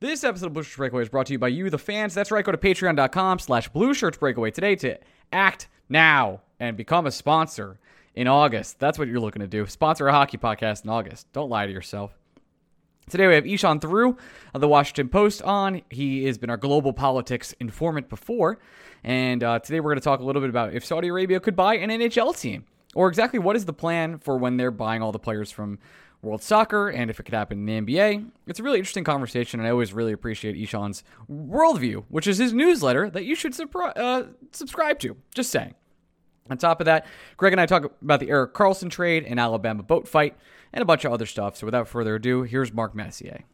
[0.00, 2.14] This episode of Blue Shirts Breakaway is brought to you by you, the fans.
[2.14, 2.42] That's right.
[2.42, 4.98] Go to patreon.com slash Blue Shirts Breakaway today to
[5.30, 7.78] act now and become a sponsor
[8.14, 8.78] in August.
[8.78, 9.66] That's what you're looking to do.
[9.66, 11.30] Sponsor a hockey podcast in August.
[11.34, 12.16] Don't lie to yourself.
[13.10, 14.16] Today we have Ishaan Tharoor
[14.54, 15.82] of the Washington Post on.
[15.90, 18.58] He has been our global politics informant before.
[19.04, 21.56] And uh, today we're going to talk a little bit about if Saudi Arabia could
[21.56, 22.64] buy an NHL team,
[22.94, 25.78] or exactly what is the plan for when they're buying all the players from
[26.22, 28.30] World Soccer, and if it could happen in the NBA.
[28.46, 32.52] It's a really interesting conversation, and I always really appreciate Ishaan's worldview, which is his
[32.52, 35.16] newsletter that you should supri- uh, subscribe to.
[35.34, 35.74] Just saying.
[36.50, 39.82] On top of that, Greg and I talk about the Erik Karlsson trade and Alabama
[39.82, 40.36] boat fight
[40.72, 41.56] and a bunch of other stuff.
[41.56, 43.44] So without further ado, here's Mark Messier.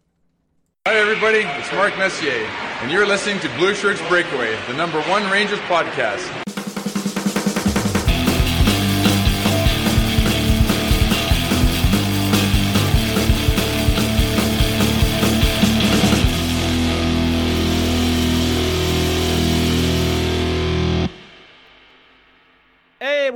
[0.86, 1.38] Hi, everybody.
[1.38, 2.32] It's Mark Messier,
[2.80, 6.55] and you're listening to Blue Shirts Breakaway, the number one Rangers podcast.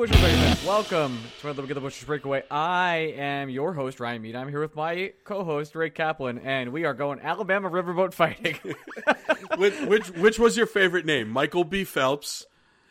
[0.01, 0.67] Blue Shirts Breakaway.
[0.67, 2.43] Welcome to another of the Blue Shirts Breakaway.
[2.51, 4.35] I am your host, Ryan Mead.
[4.35, 8.57] I'm here with my co-host, Greg Kaplan, and we are going Alabama riverboat fighting.
[9.59, 11.29] which, which which was your favorite name?
[11.29, 11.85] Michael B.
[11.85, 12.47] Phelps,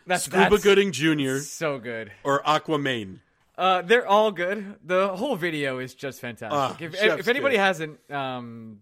[0.06, 2.12] That's Scuba that's Gooding Jr., So good.
[2.24, 3.22] or Aquaman?
[3.58, 4.76] Uh, they're all good.
[4.86, 6.56] The whole video is just fantastic.
[6.56, 7.64] Ah, if, if anybody kiss.
[7.64, 8.82] hasn't, um,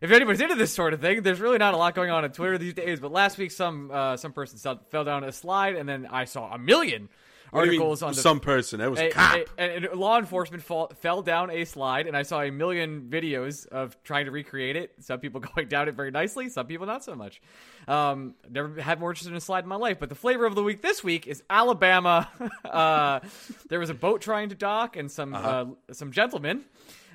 [0.00, 2.32] if anybody's into this sort of thing, there's really not a lot going on on
[2.32, 2.98] Twitter these days.
[2.98, 4.58] But last week, some uh, some person
[4.88, 7.10] fell down a slide, and then I saw a million
[7.52, 8.80] What do you mean, articles on the some person.
[8.80, 9.36] That was a- cop.
[9.36, 13.02] a- and and law enforcement fall, fell down a slide, and I saw a million
[13.10, 14.94] videos of trying to recreate it.
[15.00, 17.40] Some people going down it very nicely, some people not so much.
[17.86, 19.98] Um, never had more interest in a slide in my life.
[20.00, 22.28] But the flavor of the week this week is Alabama.
[22.64, 23.20] uh,
[23.68, 25.66] there was a boat trying to dock, and some Uh-huh.
[25.88, 26.64] uh, some gentlemen.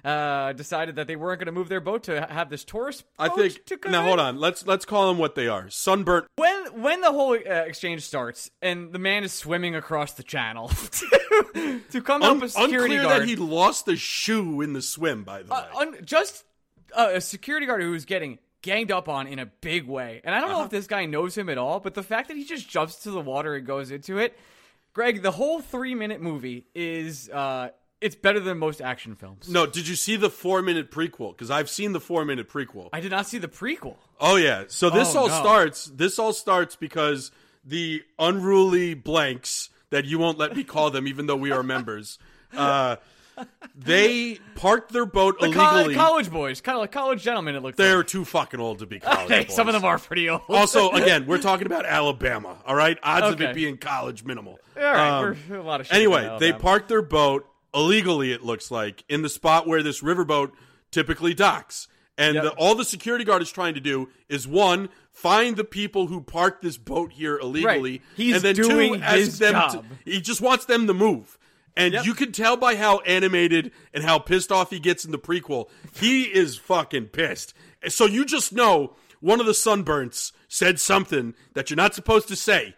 [0.06, 3.04] Uh, decided that they weren't going to move their boat to have this tourist.
[3.20, 3.66] I think.
[3.66, 4.06] to come Now in.
[4.08, 4.40] hold on.
[4.40, 5.70] Let's let's call them what they are.
[5.70, 6.28] Sunburnt.
[6.36, 10.68] When when the whole uh, exchange starts and the man is swimming across the channel
[11.54, 14.74] to, to come help Un- a security unclear guard, that he lost the shoe in
[14.74, 15.24] the swim.
[15.24, 16.44] By the way, uh, un- just
[16.96, 20.22] uh, a security guard who was getting ganged up on in a big way.
[20.24, 20.66] And I don't know Uh-huh.
[20.66, 23.12] if this guy knows him at all, but the fact that he just jumps to
[23.12, 24.38] the water and goes into it,
[24.94, 27.70] Greg, the whole three minute movie is uh,
[28.02, 29.50] it's better than most action films.
[29.50, 29.66] no.
[29.66, 31.32] Did you see the four minute prequel?
[31.32, 32.90] Because I've seen the four minute prequel.
[32.94, 33.96] I did not see the prequel.
[34.20, 34.66] Oh yeah.
[34.68, 35.40] So this Oh, all no.
[35.40, 35.86] starts.
[35.86, 37.32] This all starts because
[37.66, 42.20] the unruly blanks that you won't let me call them, even though we are members.
[42.56, 42.98] Uh,
[43.76, 45.94] they parked their boat The illegally.
[45.96, 47.56] college boys, kind of like college gentlemen.
[47.56, 48.08] It looked They're like.
[48.08, 49.56] too fucking old to be college Hey, boys.
[49.56, 50.42] some of them are pretty old.
[50.50, 52.58] Also, again, we're talking about Alabama.
[52.66, 54.60] All right, odds of it being college minimal.
[54.76, 58.32] all right, Um, we're a lot of anyway, they parked their boat illegally.
[58.32, 60.52] It looks like in the spot where this riverboat
[60.92, 61.88] typically docks.
[62.18, 62.44] And Yep.
[62.44, 66.22] the, all the security guard is trying to do is one, find the people who
[66.22, 68.02] parked this boat here illegally, Right.
[68.16, 69.54] He's and then doing two, his them.
[69.54, 69.72] job.
[69.72, 71.38] To, he just wants them to move,
[71.76, 72.06] and Yep.
[72.06, 75.70] you can tell by how animated and how pissed off he gets in the prequel.
[75.94, 77.54] He is fucking pissed.
[77.88, 82.36] So you just know one of the sunburns said something that you're not supposed to
[82.36, 82.76] say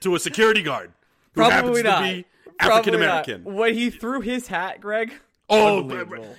[0.00, 0.92] to a security guard
[1.34, 1.98] who Probably happens not.
[2.00, 2.24] to be
[2.60, 3.44] African American.
[3.44, 5.12] When he threw his hat, Greg.
[5.52, 5.84] Oh,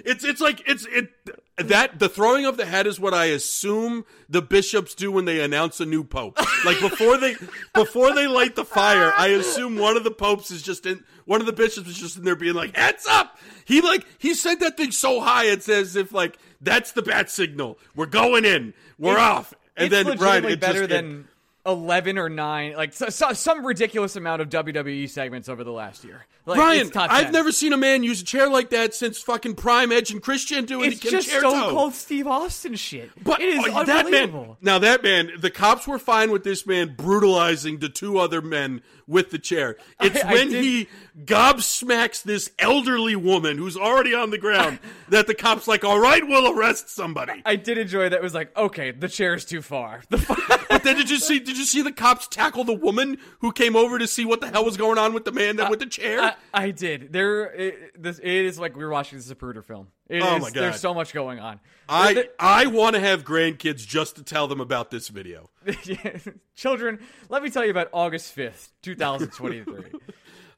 [0.06, 1.10] it's it's like it's it
[1.58, 5.42] that the throwing of the hat is what I assume the bishops do when they
[5.42, 6.40] announce a new pope.
[6.66, 7.36] Like before they
[7.74, 11.42] before they light the fire, I assume one of the popes is just in one
[11.42, 14.62] of the bishops is just in there being like, "Heads up!" He like he sent
[14.62, 17.80] that thing so high it's as if like that's the bat signal.
[17.96, 18.74] We're going in.
[18.98, 19.54] We're off.
[19.76, 21.28] And it's then right, it better just, than
[21.66, 26.04] eleven or nine, like so, so, some ridiculous amount of WWE segments over the last
[26.04, 26.26] year.
[26.46, 27.32] Like, Brian, I've 10.
[27.34, 30.66] never seen a man use a chair like that since fucking Prime Edge and Christian
[30.66, 31.56] doing It's just Con-Chair-To.
[31.56, 33.12] Stone Cold Steve Austin shit.
[33.24, 36.66] But it is oh, that man, now that man, the cops were fine with this
[36.66, 39.76] man brutalizing the two other men with the chair.
[40.00, 40.90] It's I when did- he
[41.26, 46.26] gobsmacks this elderly woman who's already on the ground that the cops like, all right,
[46.28, 47.42] we'll arrest somebody.
[47.46, 48.14] I did enjoy that.
[48.18, 50.02] It was like, okay, the chair's too far.
[50.10, 50.18] The
[50.72, 51.40] But then did you see?
[51.40, 54.48] Did you see the cops tackle the woman who came over to see what the
[54.50, 56.22] hell was going on with the man that uh, with the chair?
[56.22, 57.12] I, I did.
[57.12, 59.88] There, it, this it is like we were watching the Zapruder film.
[60.08, 60.62] It Oh is- my God.
[60.64, 61.60] There's so much going on.
[61.90, 65.50] I I want to have grandkids just to tell them about this video.
[66.56, 67.00] Children,
[67.30, 70.00] let me tell you about August 5th, 2023.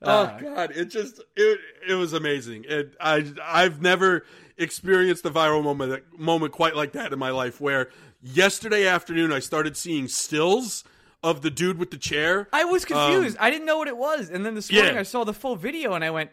[0.04, 0.72] Oh God!
[0.76, 2.66] It just it it was amazing.
[2.68, 4.26] It I I've never
[4.58, 7.60] experienced a viral moment moment quite like that in my life.
[7.62, 7.90] Where
[8.22, 10.84] yesterday afternoon I started seeing stills
[11.24, 12.50] of the dude with the chair.
[12.52, 13.38] I was confused.
[13.40, 14.30] I didn't know what it was.
[14.30, 15.00] And then this morning Um, yeah.
[15.00, 16.32] I saw the full video and I went,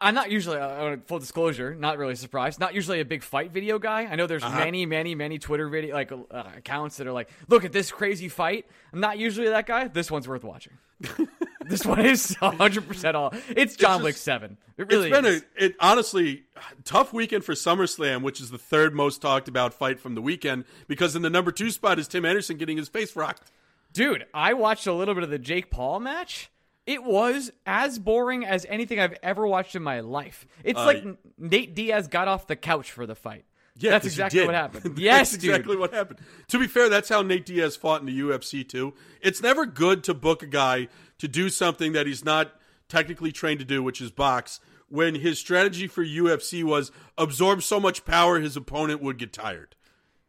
[0.00, 2.58] I'm not usually, uh, full disclosure, not really surprised.
[2.58, 4.06] Not usually a big fight video guy.
[4.10, 4.58] I know there's Uh-huh.
[4.58, 6.16] many, many, many Twitter video like uh,
[6.56, 9.88] accounts that are like, "Look at this crazy fight." I'm not usually that guy.
[9.88, 10.72] This one's worth watching.
[11.66, 13.34] this one is 100 percent all.
[13.50, 14.56] It's John just- Wick Seven.
[14.78, 15.42] It really it's been is.
[15.60, 16.44] a it honestly
[16.84, 20.64] tough weekend for SummerSlam, which is the third most talked about fight from the weekend,
[20.88, 23.50] because in the number two spot is Tim Anderson getting his face rocked.
[23.92, 26.50] Dude, I watched a little bit of the Jake Paul match.
[26.86, 30.46] It was as boring as anything I've ever watched in my life.
[30.62, 31.04] It's like
[31.36, 33.44] Nate Diaz got off the couch for the fight.
[33.78, 34.84] Yeah, that's exactly what happened.
[34.84, 35.50] that's yes, dude.
[35.50, 36.20] exactly what happened.
[36.48, 38.94] To be fair, that's how Nate Diaz fought in the UFC too.
[39.20, 40.88] It's never good to book a guy
[41.18, 42.52] to do something that he's not
[42.88, 44.60] technically trained to do, which is box.
[44.88, 49.74] When his strategy for UFC was absorb so much power his opponent would get tired.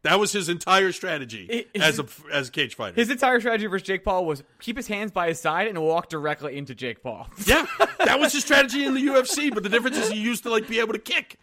[0.02, 2.94] That was his entire strategy It- as a as a cage fighter.
[2.94, 6.08] His entire strategy versus Jake Paul was keep his hands by his side and walk
[6.08, 7.28] directly into Jake Paul.
[7.46, 7.66] yeah,
[7.98, 9.52] that was his strategy in the UFC.
[9.52, 11.38] But the difference is he used to like be able to kick.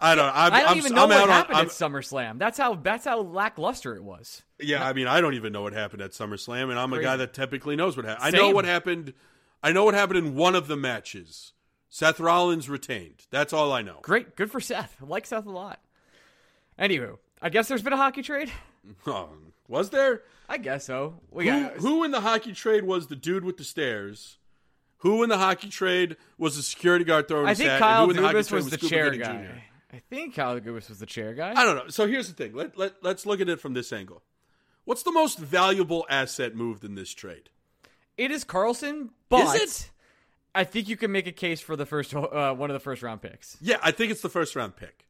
[0.00, 0.26] I don't.
[0.32, 2.38] I'm, I don't I'm, even know I'm what out on- happened at SummerSlam.
[2.38, 4.42] That's how that's how lackluster it was.
[4.60, 7.16] Yeah, I mean, I don't even know what happened at SummerSlam, and I'm a guy
[7.16, 8.24] that typically knows what happened.
[8.36, 9.14] I know what happened.
[9.62, 11.52] I know what happened in one of the matches.
[11.88, 13.26] Seth Rollins retained.
[13.30, 13.98] That's all I know.
[14.02, 14.94] Great, good for Seth.
[15.02, 15.80] I like Seth a lot.
[16.78, 18.50] Anywho, I guess there's been a hockey trade.
[19.06, 19.28] Oh,
[19.66, 20.22] was there?
[20.48, 21.20] I guess so.
[21.30, 24.38] We Who, got who in the hockey trade was the dude with the stairs?
[24.98, 27.80] Who in the hockey trade was the security guard throwing I think hat?
[27.80, 29.42] Kyle who in the hockey Dubas trade was the chair guy.
[29.42, 29.96] Jr.?
[29.96, 31.52] I think Kyle Dubas was the chair guy.
[31.54, 31.88] I don't know.
[31.88, 32.54] So here's the thing.
[32.54, 34.22] Let, let, let's look at it from this angle.
[34.84, 37.50] What's the most valuable asset moved in this trade?
[38.16, 39.90] It is Karlsson, but it?
[40.54, 43.02] I think you can make a case for the first uh, one of the first
[43.02, 43.58] round picks.
[43.60, 45.04] Yeah, I think it's the first round pick.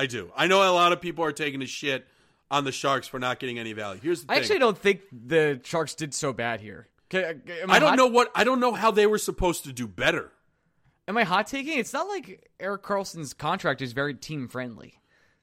[0.00, 0.30] I do.
[0.34, 2.06] I know a lot of people are taking a shit
[2.50, 4.00] on the Sharks for not getting any value.
[4.02, 4.36] Here's the thing.
[4.36, 6.88] I actually don't think the Sharks did so bad here.
[7.12, 9.64] Okay, uh, am I don't hot- know what I don't know how they were supposed
[9.64, 10.32] to do better.
[11.08, 11.78] Am I hot taking?
[11.78, 14.94] It's not like Erik Karlsson's contract is very team friendly.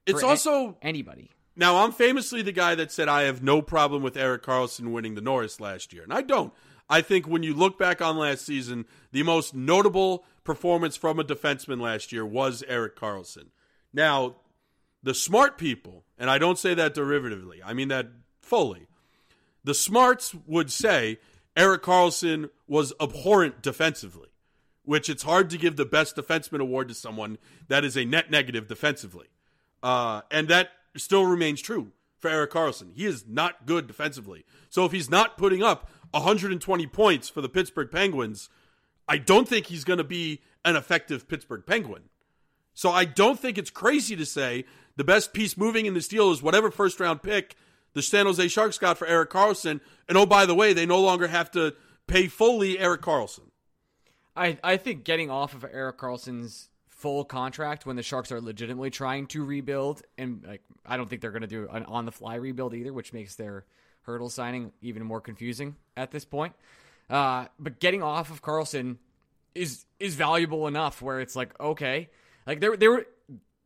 [0.05, 1.29] It's for a- also anybody.
[1.55, 5.13] now I'm famously the guy that said I have no problem with Erik Karlsson winning
[5.15, 6.51] the Norris last year, and I don't.
[6.89, 11.23] I think when you look back on last season, the most notable performance from a
[11.23, 13.47] defenseman last year was Erik Karlsson.
[13.93, 14.37] Now,
[15.07, 18.07] the smart people, and I don't say that derivatively, I mean that
[18.41, 18.87] fully.
[19.63, 21.19] The smarts would say
[21.55, 24.27] Erik Karlsson was abhorrent defensively,
[24.83, 27.37] which it's hard to give the best defenseman award to someone
[27.69, 29.27] that is a net negative defensively.
[29.81, 32.91] Uh, and that still remains true for Erik Karlsson.
[32.93, 34.43] He is not good defensively.
[34.67, 38.49] So if he's not putting up 120 points for the Pittsburgh Penguins,
[39.07, 42.09] I don't think he's going to be an effective Pittsburgh Penguin.
[42.73, 44.65] So I don't think it's crazy to say
[44.97, 47.55] the best piece moving in this deal is whatever first round pick
[47.93, 49.79] the San Jose Sharks got for Erik Karlsson.
[50.07, 51.73] And oh, by the way, they no longer have to
[52.05, 53.49] pay fully Erik Karlsson.
[54.35, 58.91] I, I think getting off of Erik Karlsson's full contract when the Sharks are legitimately
[58.91, 62.11] trying to rebuild, and like I don't think they're going to do an on the
[62.11, 63.65] fly rebuild either, which makes their
[64.05, 66.53] Hertl signing even more confusing at this point.
[67.09, 68.97] Uh, but getting off of Karlsson
[69.55, 72.09] is is valuable enough where it's like okay,
[72.45, 73.07] like there there were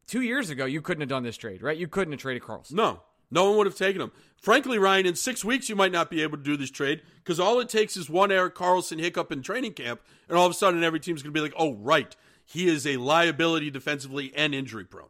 [0.07, 1.77] two years ago you couldn't have done this trade, right?
[1.77, 2.73] You couldn't have traded Karlsson.
[2.73, 4.11] No, no one would have taken him.
[4.41, 7.39] Frankly, Ryan, in six weeks you might not be able to do this trade because
[7.39, 10.55] all it takes is one Erik Karlsson hiccup in training camp, and all of a
[10.55, 12.15] sudden every team's going to be like, "Oh, right,
[12.45, 15.07] he is a liability defensively and injury prone."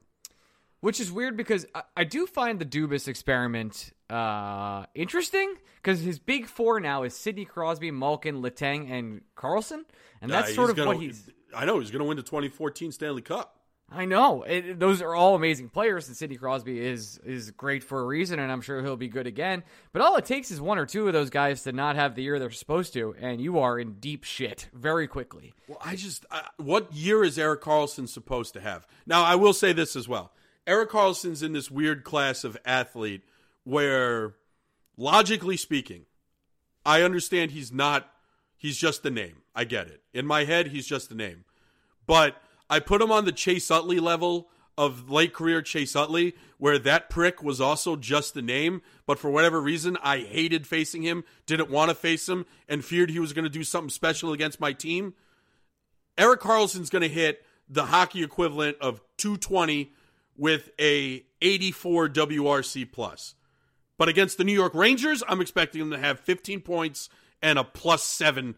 [0.81, 6.17] Which is weird because I, I do find the Dubas experiment uh, interesting because his
[6.19, 9.83] big four now is Sidney Crosby, Malkin, Letang, and Karlsson,
[10.21, 11.29] and that's Uh, sort of gonna- what he's.
[11.55, 13.60] I know he's going to win the 2014 Stanley Cup.
[13.93, 17.99] I know it, those are all amazing players, and Sidney Crosby is is great for
[17.99, 19.63] a reason, and I'm sure he'll be good again.
[19.91, 22.23] But all it takes is one or two of those guys to not have the
[22.23, 25.53] year they're supposed to, and you are in deep shit very quickly.
[25.67, 28.87] Well, I just I, what year is Erik Karlsson supposed to have?
[29.05, 30.31] Now, I will say this as well.
[30.65, 33.23] Erik Karlsson's in this weird class of athlete
[33.65, 34.35] where
[34.95, 36.05] logically speaking,
[36.85, 38.09] I understand he's not
[38.57, 39.41] he's just a name.
[39.53, 40.01] I get it.
[40.13, 41.43] In my head, he's just a name.
[42.07, 42.41] But
[42.71, 47.09] I put him on the Chase Utley level of late career Chase Utley, where that
[47.09, 51.69] prick was also just the name, but for whatever reason, I hated facing him, didn't
[51.69, 54.71] want to face him, and feared he was going to do something special against my
[54.71, 55.13] team.
[56.17, 59.91] Erik Karlsson's going to hit the hockey equivalent of 220
[60.37, 63.35] with a 84 WRC plus.
[63.97, 67.09] But against the New York Rangers, I'm expecting him to have 15 points
[67.41, 68.55] and a plus seven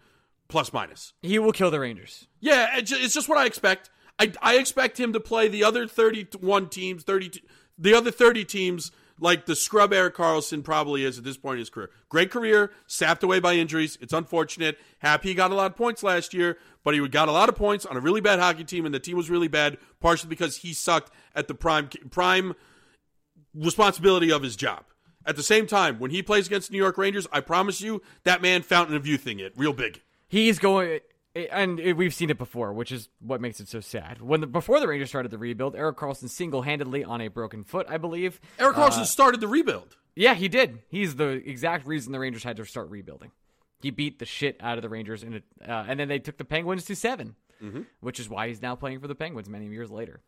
[0.47, 1.13] plus minus.
[1.23, 2.27] He will kill the Rangers.
[2.39, 3.89] Yeah, it's just what I expect.
[4.19, 7.41] I, I expect him to play the other 31 teams, 30,
[7.77, 11.59] the other 30 teams like the scrub Erik Karlsson probably is at this point in
[11.59, 11.89] his career.
[12.09, 13.97] Great career, sapped away by injuries.
[14.01, 14.77] It's unfortunate.
[14.99, 17.55] Happy he got a lot of points last year, but he got a lot of
[17.55, 20.57] points on a really bad hockey team, and the team was really bad, partially because
[20.57, 22.53] he sucked at the prime prime
[23.55, 24.85] responsibility of his job.
[25.25, 28.41] At the same time, when he plays against New York Rangers, I promise you that
[28.41, 30.01] man Fountain of Youth thing it real big.
[30.27, 30.99] He's going,
[31.35, 34.21] and we've seen it before, which is what makes it so sad.
[34.21, 37.87] When the, before the Rangers started the rebuild, Erik Karlsson single-handedly on a broken foot,
[37.89, 38.39] I believe.
[38.59, 39.97] Erik Karlsson uh, started the rebuild.
[40.15, 40.79] Yeah, he did.
[40.89, 43.31] He's the exact reason the Rangers had to start rebuilding.
[43.81, 46.37] He beat the shit out of the Rangers, in a, uh, and then they took
[46.37, 47.81] the Penguins to 7 mm-hmm.
[48.01, 50.21] which is why he's now playing for the Penguins many years later.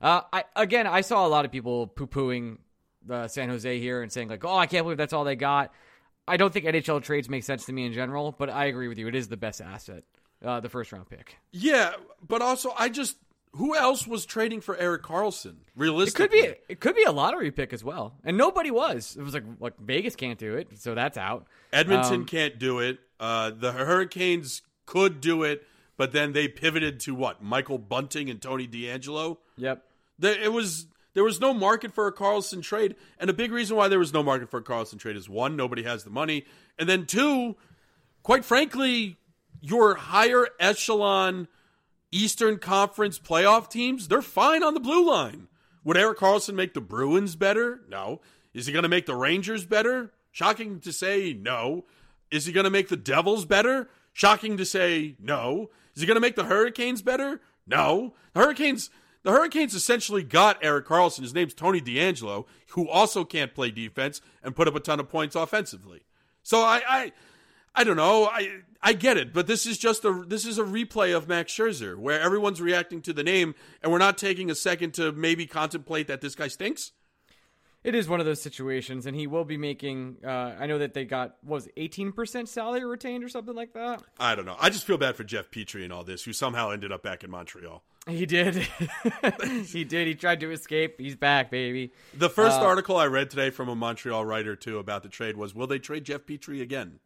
[0.00, 2.58] Uh, I again, I saw a lot of people poo-pooing
[3.04, 5.72] the San Jose here and saying like, "Oh, I can't believe that's all they got."
[6.26, 8.98] I don't think NHL trades make sense to me in general, but I agree with
[8.98, 9.08] you.
[9.08, 10.04] It is the best asset,
[10.44, 11.38] uh, the first round pick.
[11.50, 11.92] Yeah,
[12.26, 13.16] but also I just
[13.54, 15.56] who else was trading for Erik Karlsson?
[15.76, 19.16] Realistically, it could be it could be a lottery pick as well, and nobody was.
[19.18, 21.46] It was like like Vegas can't do it, so that's out.
[21.72, 22.98] Edmonton um, can't do it.
[23.20, 27.42] Uh, the Hurricanes could do it, but then they pivoted to what?
[27.42, 29.38] Michael Bunting and Tony DeAngelo.
[29.56, 29.84] Yep.
[30.18, 33.76] The, it was there was no market for a Karlsson trade, and a big reason
[33.76, 36.46] why there was no market for a Karlsson trade is one, nobody has the money,
[36.78, 37.56] and then two,
[38.22, 39.18] quite frankly,
[39.62, 41.48] your higher echelon
[42.10, 45.48] Eastern Conference playoff teams, they're fine on the blue line.
[45.84, 47.80] Would Erik Karlsson make the Bruins better?
[47.88, 48.20] No.
[48.52, 50.12] Is he going to make the Rangers better?
[50.30, 51.86] Shocking to say no.
[52.30, 53.88] Is he going to make the Devils better?
[54.12, 55.70] Shocking to say no.
[55.94, 57.40] Is he going to make the Hurricanes better?
[57.66, 58.14] No.
[58.34, 58.90] The Hurricanes
[59.22, 61.20] the Hurricanes essentially got Erik Karlsson.
[61.20, 65.08] His name's Tony DeAngelo, who also can't play defense and put up a ton of
[65.08, 66.02] points offensively.
[66.42, 67.12] So I, I,
[67.74, 68.26] I don't know.
[68.26, 71.52] I I get it, but this is just a this is a replay of Max
[71.52, 75.46] Scherzer where everyone's reacting to the name and we're not taking a second to maybe
[75.46, 76.92] contemplate that this guy stinks.
[77.84, 80.18] It is one of those situations, and he will be making.
[80.24, 84.02] Uh, I know that they got was eighteen percent salary retained or something like that.
[84.20, 84.56] I don't know.
[84.60, 87.24] I just feel bad for Jeff Petry and all this, who somehow ended up back
[87.24, 87.82] in Montreal.
[88.06, 88.54] He did.
[89.66, 90.06] he did.
[90.06, 91.00] He tried to escape.
[91.00, 91.92] He's back, baby.
[92.14, 95.36] The first uh, article I read today from a Montreal writer too about the trade
[95.36, 97.00] was, "Will they trade Jeff Petry again?"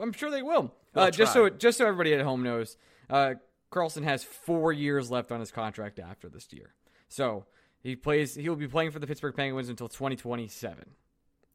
[0.00, 0.72] I'm sure they will.
[0.94, 2.76] Uh, just so just so everybody at home knows,
[3.08, 3.34] uh,
[3.70, 6.74] Karlsson has four years left on his contract after this year.
[7.08, 7.46] So
[7.82, 8.34] he plays.
[8.34, 10.84] He will be playing for the Pittsburgh Penguins until 2027.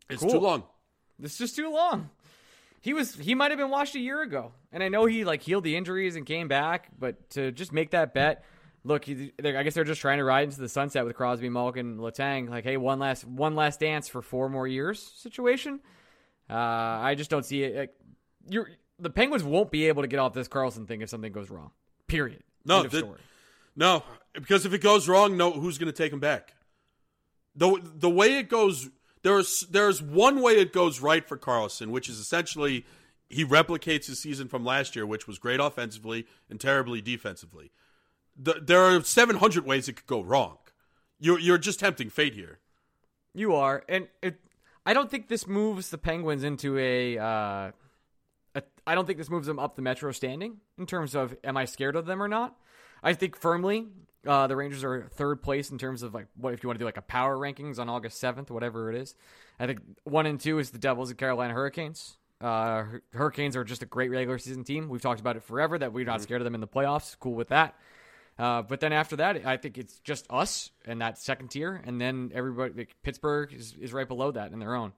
[0.09, 0.31] It's cool.
[0.31, 0.63] too long.
[1.21, 2.09] It's just too long.
[2.81, 3.15] He was.
[3.15, 5.75] He might have been washed a year ago, and I know he like healed the
[5.75, 6.89] injuries and came back.
[6.97, 8.43] But to just make that bet
[8.87, 12.49] look, I guess they're just trying to ride into the sunset with Crosby, Malkin, Letang.
[12.49, 15.81] Like, hey, one last one last dance for four more years situation.
[16.49, 17.93] Uh, I just don't see it.
[18.49, 21.49] You're the Penguins won't be able to get off this Karlsson thing if something goes
[21.49, 21.71] wrong.
[22.07, 22.43] Period.
[22.65, 23.15] No, the,
[23.75, 26.53] no, because if it goes wrong, no, who's going to take him back?
[27.55, 28.89] The the way it goes,
[29.23, 32.85] there's there's one way it goes right for Karlsson, which is essentially
[33.29, 37.71] he replicates his season from last year, which was great offensively and terribly defensively
[38.37, 40.57] the, there are 700 ways it could go wrong.
[41.19, 42.59] You're you're just tempting fate here.
[43.33, 44.39] You are, and it,
[44.85, 47.73] I don't think this moves the Penguins into a, uh, a.
[48.87, 51.65] I don't think this moves them up the Metro standing in terms of am I
[51.65, 52.55] scared of them or not.
[53.03, 53.87] I think firmly
[54.25, 56.81] uh, the Rangers are third place in terms of like what if you want to
[56.81, 59.13] do like a power rankings on August seventh, whatever it is.
[59.59, 62.17] I think one and two is the Devils and Carolina Hurricanes.
[62.39, 64.89] Uh, Hurricanes are just a great regular season team.
[64.89, 66.23] We've talked about it forever that we're not mm-hmm.
[66.23, 67.15] scared of them in the playoffs.
[67.19, 67.75] Cool with that.
[68.37, 71.99] Uh, but then after that, I think it's just us and that second tier, and
[71.99, 72.73] then everybody.
[72.75, 74.93] Like, Pittsburgh is, is right below that in their own.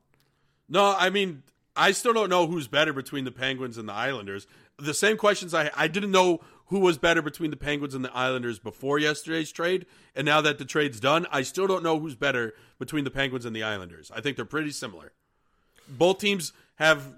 [0.67, 1.43] No, I mean,
[1.79, 4.47] I still don't know who's better between the Penguins and the Islanders.
[4.77, 8.15] The same questions I I didn't know who was better between the Penguins and the
[8.15, 12.15] Islanders before yesterday's trade, and now that the trade's done, I still don't know who's
[12.15, 14.11] better between the Penguins and the Islanders.
[14.15, 15.13] I think they're pretty similar.
[15.87, 17.13] Both teams have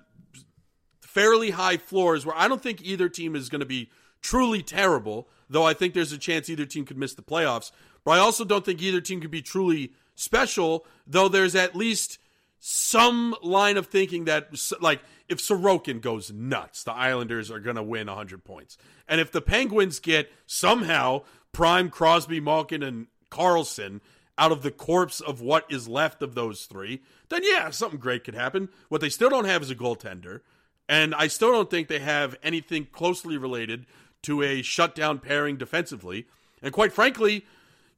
[1.01, 3.89] fairly high floors where I don't think either team is going to be
[4.21, 7.71] truly terrible, though I think there's a chance either team could miss the playoffs.
[8.05, 12.19] But I also don't think either team could be truly special, though there's at least
[12.63, 14.49] some line of thinking that,
[14.79, 18.77] like, if Sorokin goes nuts, the Islanders are going to win 100 points.
[19.07, 23.99] And if the Penguins get somehow prime Crosby, Malkin, and Karlsson
[24.37, 28.23] out of the corpse of what is left of those three, then yeah, something great
[28.23, 28.69] could happen.
[28.89, 30.41] What they still don't have is a goaltender.
[30.87, 33.87] And I still don't think they have anything closely related
[34.23, 36.27] to a shutdown pairing defensively.
[36.61, 37.43] And quite frankly,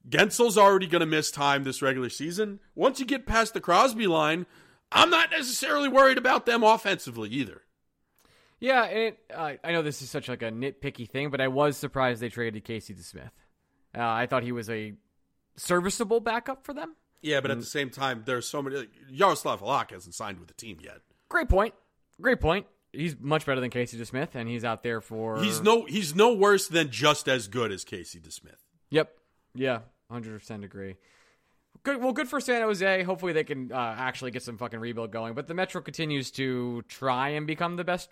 [0.09, 2.59] Guentzel's already going to miss time this regular season.
[2.75, 4.45] Once you get past the Crosby line,
[4.91, 7.61] I'm not necessarily worried about them offensively either.
[8.59, 11.75] Yeah, it, uh, I know this is such like a nitpicky thing, but I was
[11.75, 13.31] surprised they traded Casey DeSmith.
[13.95, 14.93] Uh, I thought he was a
[15.57, 16.95] serviceable backup for them.
[17.21, 18.77] Yeah, but at the same time, there's so many.
[18.77, 20.99] Like, Jaroslav Halak hasn't signed with the team yet.
[21.29, 21.73] Great point.
[22.21, 22.65] Great point.
[22.91, 25.41] He's much better than Casey DeSmith, and he's out there for.
[25.41, 28.59] He's no he's no worse than just as good as Casey DeSmith.
[28.91, 29.17] Yep.
[29.55, 29.79] Yeah.
[30.11, 30.95] Hundred percent agree.
[31.83, 32.01] Good.
[32.01, 33.03] Well, good for San Jose.
[33.03, 35.33] Hopefully, they can uh, actually get some fucking rebuild going.
[35.33, 38.09] But the Metro continues to try and become the best.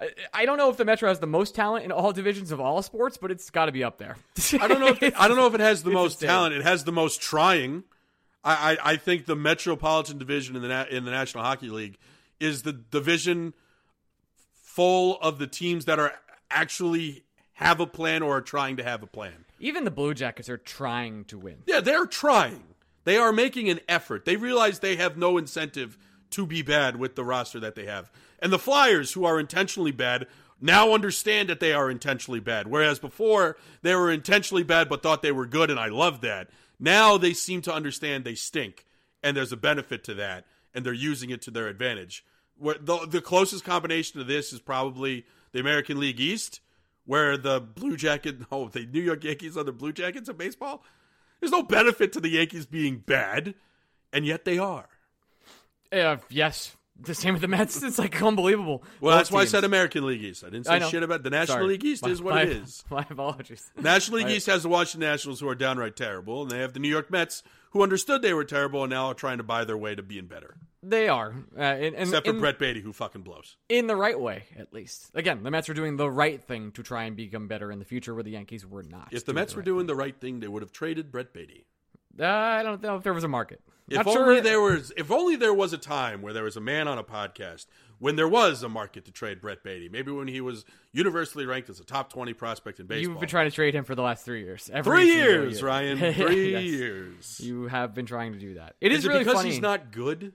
[0.00, 2.60] I, I don't know if the Metro has the most talent in all divisions of
[2.60, 4.16] all sports, but it's got to be up there.
[4.60, 4.96] I don't know.
[5.00, 6.28] If I don't know if it has the most insane.
[6.28, 6.54] talent.
[6.54, 7.84] It has the most trying.
[8.44, 11.96] I, I, I think the Metropolitan Division in the in the National Hockey League
[12.40, 13.54] is the division
[14.54, 16.12] full of the teams that are
[16.50, 17.24] actually
[17.54, 19.44] have a plan or are trying to have a plan.
[19.62, 21.58] Even the Blue Jackets are trying to win.
[21.66, 22.64] Yeah, they're trying.
[23.04, 24.24] They are making an effort.
[24.24, 25.96] They realize they have no incentive
[26.30, 28.10] to be bad with the roster that they have.
[28.40, 30.26] And the Flyers, who are intentionally bad,
[30.60, 32.66] now understand that they are intentionally bad.
[32.66, 36.50] Whereas before, they were intentionally bad but thought they were good, and I love that.
[36.80, 38.84] Now they seem to understand they stink,
[39.22, 42.24] and there's a benefit to that, and they're using it to their advantage.
[42.60, 46.60] The, the closest combination to this is probably the American League East,
[47.04, 50.84] where the Blue Jacket, oh, the New York Yankees are the Blue Jackets of baseball.
[51.40, 53.54] There's no benefit to the Yankees being bad,
[54.12, 54.88] and yet they are.
[55.90, 56.76] Uh, yes.
[57.00, 57.82] The same with the Mets.
[57.82, 58.84] It's like unbelievable.
[59.00, 60.44] Well, Both that's why I said American League East.
[60.44, 61.66] I didn't say I shit about the National Sorry.
[61.68, 62.04] League East.
[62.04, 62.84] My- is what my- it is.
[62.90, 63.70] My apologies.
[63.80, 66.78] National League East has the Washington Nationals, who are downright terrible, and they have the
[66.78, 69.76] New York Mets, who understood they were terrible and now are trying to buy their
[69.76, 70.54] way to being better.
[70.84, 73.56] They are, uh, and, and Except for Brett Baty, who fucking blows.
[73.68, 75.10] in the right way, at least.
[75.14, 77.84] Again, the Mets are doing the right thing to try and become better in the
[77.84, 79.08] future, where the Yankees were not.
[79.12, 81.32] If the Mets the were right doing the right thing, they would have traded Brett
[81.32, 81.66] Baty.
[82.16, 82.26] thing.
[82.26, 83.60] Uh, I don't know if there was a market.
[83.88, 84.40] If Not only sure.
[84.42, 87.04] there was, if only there was a time where there was a man on a
[87.04, 87.66] podcast
[87.98, 89.88] when there was a market to trade Brett Baty.
[89.88, 93.12] Maybe when he was universally ranked as a top twenty prospect in baseball.
[93.12, 94.70] You've been trying to trade him for the last three years.
[94.72, 95.66] Every three years, year.
[95.66, 95.98] Ryan.
[96.14, 96.62] Three Yes.
[96.64, 97.40] years.
[97.40, 98.74] You have been trying to do that.
[98.80, 99.50] It is, is it really because funny.
[99.50, 100.32] he's not good?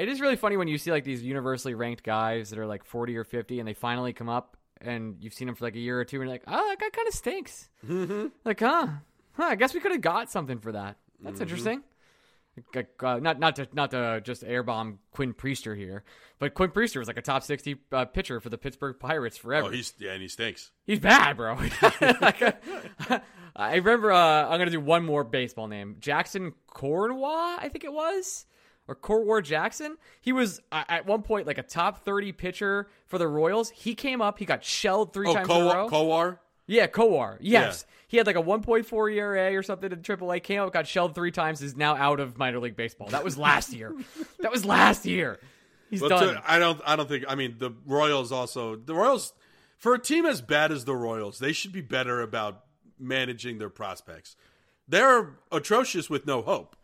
[0.00, 2.84] It is really funny when you see like these universally ranked guys that are like
[2.84, 5.78] 40 or 50 and they finally come up and you've seen them for like a
[5.80, 7.68] year or two and you're like, oh, that guy kind of stinks.
[7.86, 8.26] Mm-hmm.
[8.44, 8.86] Like, huh?
[9.32, 10.96] Huh, I guess we could have got something for that.
[11.22, 11.42] That's Mm-hmm.
[11.42, 11.82] interesting.
[12.74, 16.02] Like, Uh, not not to not to just airbomb Quinn Priester here,
[16.38, 19.68] but Quinn Priester was like a top 60 uh, pitcher for the Pittsburgh Pirates forever.
[19.68, 20.70] Oh, he's yeah, and he stinks.
[20.84, 21.54] He's bad, bro.
[22.20, 23.18] Like, uh,
[23.56, 24.12] I remember.
[24.12, 25.96] Uh, I'm gonna do one more baseball name.
[26.00, 28.46] Jackson Cornwa, I think it was,
[28.88, 29.96] or Corwar Jackson.
[30.20, 33.70] He was uh, at one point like a top 30 pitcher for the Royals.
[33.70, 34.38] He came up.
[34.38, 35.88] He got shelled three Oh, times in a row.
[35.88, 36.38] Kowar, Kowar.
[36.66, 37.38] yeah, Kowar.
[37.40, 37.86] Yes.
[38.08, 40.42] He had like a 1.4 ERA or something in AAA.
[40.42, 41.62] Came up, got shelled three times.
[41.62, 43.08] Is now out of minor league baseball.
[43.08, 43.94] That was last year.
[44.40, 45.38] that was last year.
[45.90, 46.40] He's done.
[46.46, 46.80] I don't.
[46.84, 47.24] I don't think.
[47.28, 48.76] I mean, the Royals also.
[48.76, 49.32] The Royals,
[49.78, 52.64] for a team as bad as the Royals, they should be better about
[52.98, 54.36] managing their prospects.
[54.88, 56.76] They're atrocious with no hope.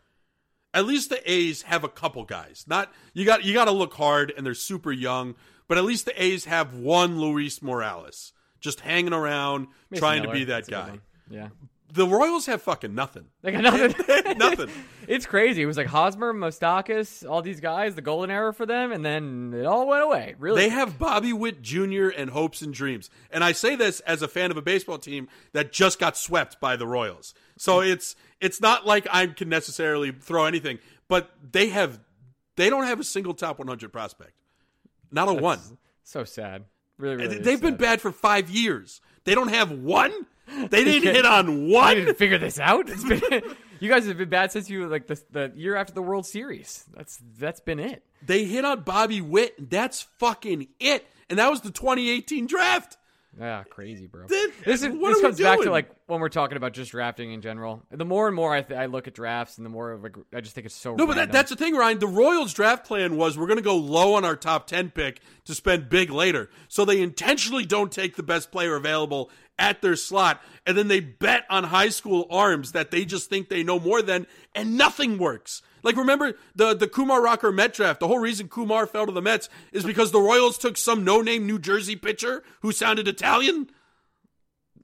[0.77, 2.67] At least the A's have a couple guys.
[2.69, 5.35] Not you got you got to look hard, and they're super young.
[5.69, 10.35] But at least the A's have one Luis Morales just hanging around, Mason trying Miller,
[10.35, 10.99] to be that that's guy.
[11.31, 11.49] Yeah.
[11.93, 13.25] The Royals have fucking nothing.
[13.41, 13.95] They got nothing.
[14.39, 14.71] Nothing.
[15.09, 15.63] It's crazy.
[15.63, 19.55] It was like Hosmer, Moustakas, all these guys, the golden era for them, and then
[19.55, 20.35] it all went away.
[20.37, 22.09] Really, They have Bobby Witt Jr.
[22.09, 23.09] and hopes and dreams.
[23.31, 26.59] And I say this as a fan of a baseball team that just got swept
[26.59, 27.35] by the Royals.
[27.57, 27.87] So hmm.
[27.87, 32.01] it's it's not like I can necessarily throw anything, but they have
[32.57, 34.33] they don't have a single top 100 prospect.
[35.11, 35.61] Not a one.
[36.03, 36.65] so sad.
[36.99, 37.39] Really, really.
[37.39, 37.79] They've been sad.
[37.81, 39.01] bad for 5 years.
[39.25, 40.13] They don't have one?
[40.71, 41.97] They didn't hit on I one?
[41.97, 42.89] didn't figure this out.
[42.89, 43.43] It's been
[43.81, 46.85] you guys have been bad since you like the the year after the World Series.
[46.95, 48.03] That's that's been it.
[48.25, 49.59] They hit on Bobby Witt.
[49.59, 51.07] and That's fucking it.
[51.29, 52.97] And that was the 2018 draft.
[53.39, 54.27] Yeah, crazy, bro.
[54.27, 57.33] Then- this is, what this comes back to like when we're talking about just drafting
[57.33, 57.83] in general.
[57.91, 60.11] The more and more I, th- I look at drafts, and the more of a,
[60.35, 60.95] I just think it's so.
[60.95, 61.99] No, but that, that's the thing, Ryan.
[61.99, 65.21] The Royals' draft plan was we're going to go low on our top 10 pick
[65.45, 66.49] to spend big later.
[66.69, 70.43] So they intentionally don't take the best player available at their slot.
[70.67, 74.03] And then they bet on high school arms that they just think they know more
[74.03, 75.63] than, and nothing works.
[75.87, 78.01] Like, remember the, the Kumar Rocker Met draft?
[78.01, 81.21] The whole reason Kumar fell to the Mets is because the Royals took some no
[81.21, 83.71] name New Jersey pitcher who sounded Italian.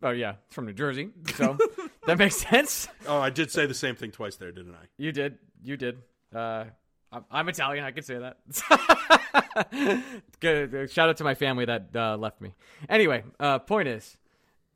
[0.01, 1.59] oh yeah, it's from New Jersey, so
[2.07, 2.87] that makes sense.
[3.09, 4.85] Oh, I did say the same thing twice there, didn't I?
[4.97, 5.39] You did.
[5.61, 5.99] You did.
[6.33, 6.67] Uh,
[7.11, 7.85] I'm, I'm Italian.
[7.85, 10.05] I could say that.
[10.41, 10.89] Good.
[10.89, 12.55] Shout out to my family that uh, left me.
[12.89, 14.17] Anyway, uh, point is,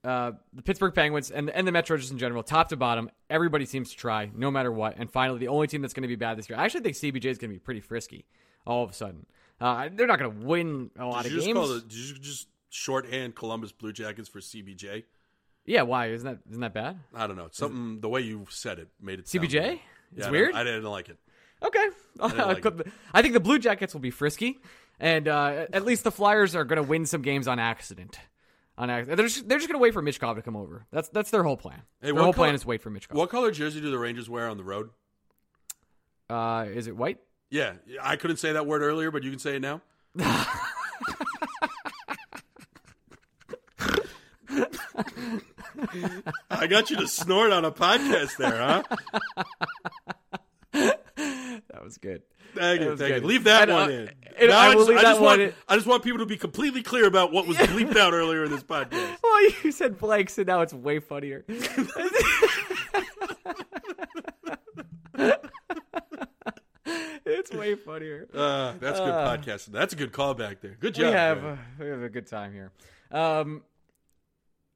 [0.07, 3.65] uh, the Pittsburgh Penguins and and the Metro just in general, top to bottom, everybody
[3.67, 4.95] seems to try, no matter what.
[4.99, 6.97] And finally, the only team that's going to be bad this year, I actually think
[6.97, 8.25] CBJ is going to be pretty frisky.
[8.67, 9.27] All of a sudden,
[9.61, 11.71] uh, they're not going to win a lot of games.
[11.71, 15.05] it, did you just shorthand Columbus Blue Jackets for CBJ?
[15.65, 17.01] yeah, why isn't that isn't that bad?
[17.15, 17.49] I don't know.
[17.51, 19.53] Something the way you said it made it CBJ?
[19.61, 19.79] weird.
[20.13, 20.51] It's Yeah, I weird.
[20.53, 21.19] don't- I didn't like it.
[21.63, 21.89] Okay.
[22.19, 22.65] like
[23.15, 24.59] I think the Blue Jackets will be frisky,
[25.01, 28.19] and uh, at least the Flyers are going to win some games on accident.
[28.79, 29.17] On accident.
[29.17, 30.85] They're just, they're just going to wait for Michkov to come over.
[30.91, 31.81] That's that's their whole plan.
[32.03, 33.15] Hey, their whole color- plan is wait for Michkov.
[33.15, 34.91] What color jersey do the Rangers wear on the road?
[36.29, 37.19] Uh, is it white?
[37.49, 39.81] Yeah, I couldn't say that word earlier, but you can say it now.
[46.51, 48.83] I got you to snort on a podcast there, huh?
[51.69, 52.23] That was good.
[52.57, 53.27] Thank you, thank you.
[53.29, 54.11] Leave that And, uh, one in.
[54.39, 55.53] and Now I I, just, I just want, in.
[55.69, 58.51] I just want people to be completely clear about what was bleeped out earlier in
[58.51, 59.17] this podcast.
[59.23, 61.45] Well, you said blanks, and now it's way funnier.
[67.25, 68.29] it's way funnier.
[68.33, 69.73] Uh, that's good podcasting.
[69.73, 70.77] That's a good callback there.
[70.79, 71.07] Good job.
[71.07, 72.71] we have uh, we have a good time here.
[73.11, 73.63] Um,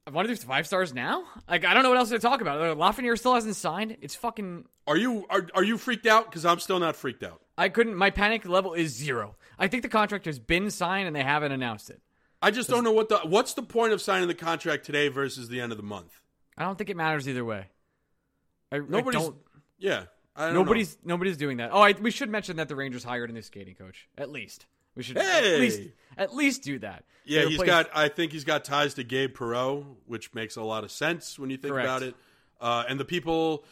[0.07, 1.23] I want to do five stars now.
[1.47, 2.59] Like I don't know what else to talk about.
[2.59, 3.97] Uh, Lafreniere still hasn't signed.
[4.01, 4.65] It's fucking.
[4.87, 6.25] Are you are, are you freaked out?
[6.25, 7.41] Because I'm still not freaked out.
[7.57, 7.95] I couldn't.
[7.95, 9.35] My panic level is zero.
[9.59, 12.01] I think the contract has been signed and they haven't announced it.
[12.41, 15.49] I just don't know what the what's the point of signing the contract today versus
[15.49, 16.19] the end of the month.
[16.57, 17.67] I don't think it matters either way.
[18.71, 19.37] I, I Nobody's don't-
[19.77, 20.05] yeah.
[20.35, 20.63] I don't know.
[20.63, 21.69] nobody's nobody's doing that.
[21.71, 24.07] Oh, I, we should mention that the Rangers hired a new skating coach.
[24.17, 25.55] At least we should Hey!
[25.55, 25.81] at least
[26.17, 27.03] at least do that.
[27.23, 27.89] Yeah, he's got.
[27.93, 31.49] I think he's got ties to Gabe Perreault, which makes a lot of sense when
[31.49, 31.85] you think Correct.
[31.85, 32.15] about it.
[32.59, 33.63] Uh, and the people,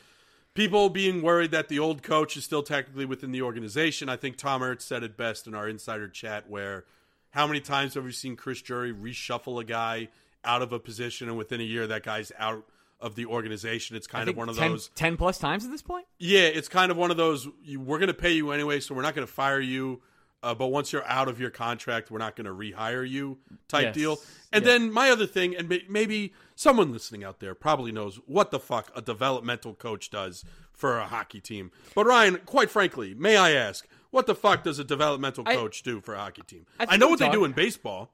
[0.54, 4.08] people being worried that the old coach is still technically within the organization.
[4.10, 6.86] I think Tom Ertz said it best in our insider chat, where
[7.32, 10.10] how many times have we seen Chris Drury reshuffle a guy
[10.44, 12.66] out of a position, and within a year that guy's out
[13.00, 13.96] of the organization?
[13.96, 14.90] It's kind of one of 10 those.
[14.96, 16.06] 10 plus times at this point.
[16.18, 17.48] Yeah, it's kind of one of those.
[17.64, 20.02] You, we're going to pay you anyway, so we're not going to fire you.
[20.42, 23.84] Uh, but once you're out of your contract, we're not going to rehire you type
[23.88, 23.96] Yes.
[23.96, 24.18] deal.
[24.54, 24.72] And Yeah.
[24.72, 28.90] then my other thing, and maybe someone listening out there probably knows what the fuck
[28.96, 31.72] a developmental coach does for a hockey team.
[31.94, 35.84] But Ryan, quite frankly, may I ask, what the fuck does a developmental I- coach
[35.84, 36.66] do for a hockey team?
[36.80, 38.14] I I, know what they do in baseball.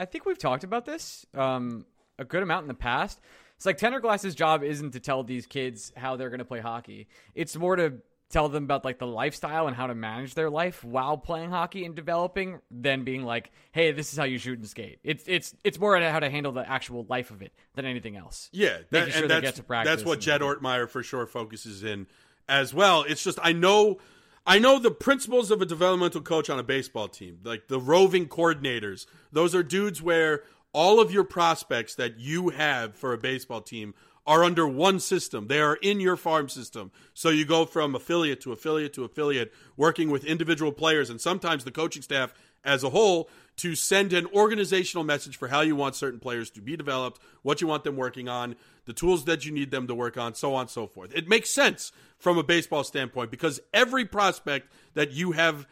[0.00, 1.84] I think we've talked about this um,
[2.18, 3.20] a good amount in the past.
[3.56, 6.60] It's like Tanner Glass's job isn't to tell these kids how they're going to play
[6.60, 7.08] hockey.
[7.34, 7.94] It's more to
[8.30, 11.84] tell them about like the lifestyle and how to manage their life while playing hockey
[11.84, 15.54] and developing than being like, "Hey, this is how you shoot and skate." It's it's
[15.64, 18.50] it's more how to handle the actual life of it than anything else.
[18.52, 21.02] Yeah, that, Making sure and they that's, get to practice that's what Jed Ortmeyer for
[21.02, 22.06] sure focuses in
[22.48, 23.02] as well.
[23.02, 23.98] It's just I know
[24.46, 28.28] I know the principles of a developmental coach on a baseball team, like the roving
[28.28, 29.06] coordinators.
[29.30, 33.94] Those are dudes where all of your prospects that you have for a baseball team
[34.28, 35.46] are under one system.
[35.46, 36.92] They are in your farm system.
[37.14, 41.64] So you go from affiliate to affiliate to affiliate, working with individual players and sometimes
[41.64, 45.96] the coaching staff as a whole to send an organizational message for how you want
[45.96, 49.50] certain players to be developed, what you want them working on, the tools that you
[49.50, 51.10] need them to work on, so on and so forth.
[51.14, 55.66] It makes sense from a baseball standpoint because every prospect that you have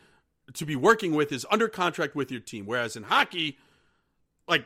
[0.55, 2.65] to be working with is under contract with your team.
[2.65, 3.59] Whereas in hockey,
[4.49, 4.65] like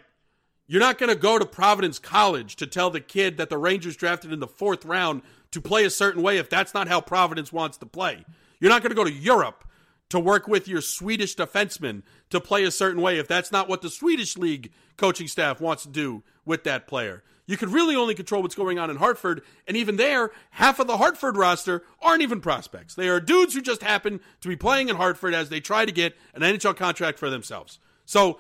[0.71, 3.97] you're not going to go to Providence College to tell the kid that the Rangers
[3.97, 7.53] drafted in the fourth round to play a certain way if that's not how Providence
[7.53, 8.25] wants to play.
[8.61, 9.65] You're not going to go to Europe
[10.11, 13.83] to work with your Swedish defenseman to play a certain way if that's not what
[13.83, 17.25] the Swedish league coaching staff wants to do with that player.
[17.47, 20.87] You could really only control what's going on in Hartford, and even there, half of
[20.87, 22.95] the Hartford roster aren't even prospects.
[22.95, 25.91] They are dudes who just happen to be playing in Hartford as they try to
[25.91, 27.81] get an NHL contract for themselves.
[28.07, 28.39] So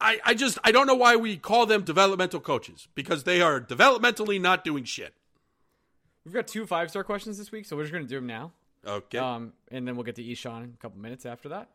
[0.00, 3.60] I, I just I don't know why we call them developmental coaches because they are
[3.60, 5.14] developmentally not doing shit.
[6.24, 8.26] We've got two five star questions this week, so we're just going to do them
[8.26, 8.52] now.
[8.86, 9.18] Okay.
[9.18, 11.68] Um, and then we'll get to Ishaan in a couple minutes after that.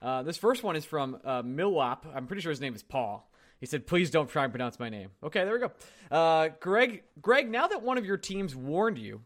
[0.00, 1.98] Uh, this first one is from uh, Milwap.
[2.14, 3.28] I'm pretty sure his name is Paul.
[3.60, 5.72] He said, "Please don't try and pronounce my name." Okay, there we go.
[6.10, 9.22] Uh, Greg, Greg, now that one of your teams warned you,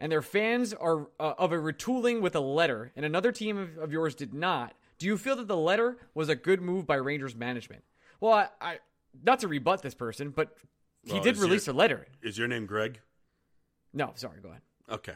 [0.00, 3.78] and their fans are uh, of a retooling with a letter, and another team of,
[3.78, 6.96] of yours did not, do you feel that the letter was a good move by
[6.96, 7.82] Rangers management?
[8.20, 8.78] Well, I, I
[9.24, 10.56] not to rebut this person, but
[11.04, 12.06] he Well, did is your- release a letter.
[12.22, 13.00] Is your name Greg?
[13.92, 14.62] No, sorry, go ahead.
[14.90, 15.12] Okay.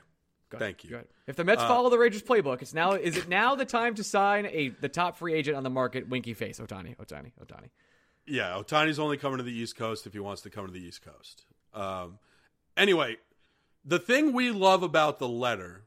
[0.51, 0.67] Go ahead.
[0.79, 1.01] Thank you.
[1.27, 4.05] If the Mets follow the Rangers playbook, it's now is it now the time to
[4.05, 6.09] sign a the top free agent on the market?
[6.09, 7.71] Winky face, Ohtani, Ohtani, Ohtani.
[8.27, 10.79] Yeah, Ohtani's only coming to the East Coast if he wants to come to the
[10.85, 11.45] East Coast.
[11.75, 12.19] Um,
[12.77, 13.17] anyway,
[13.85, 15.85] the thing we love about the letter,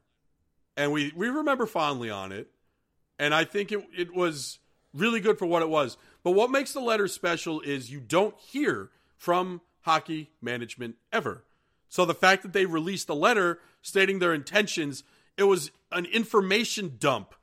[0.76, 2.50] and we, we remember fondly on it,
[3.18, 4.58] and I think it, it was
[4.94, 5.96] really good for what it was.
[6.22, 11.44] But what makes the letter special is you don't hear from hockey management ever.
[11.88, 15.04] So the fact that they released a letter stating their intentions,
[15.36, 17.34] it was an information dump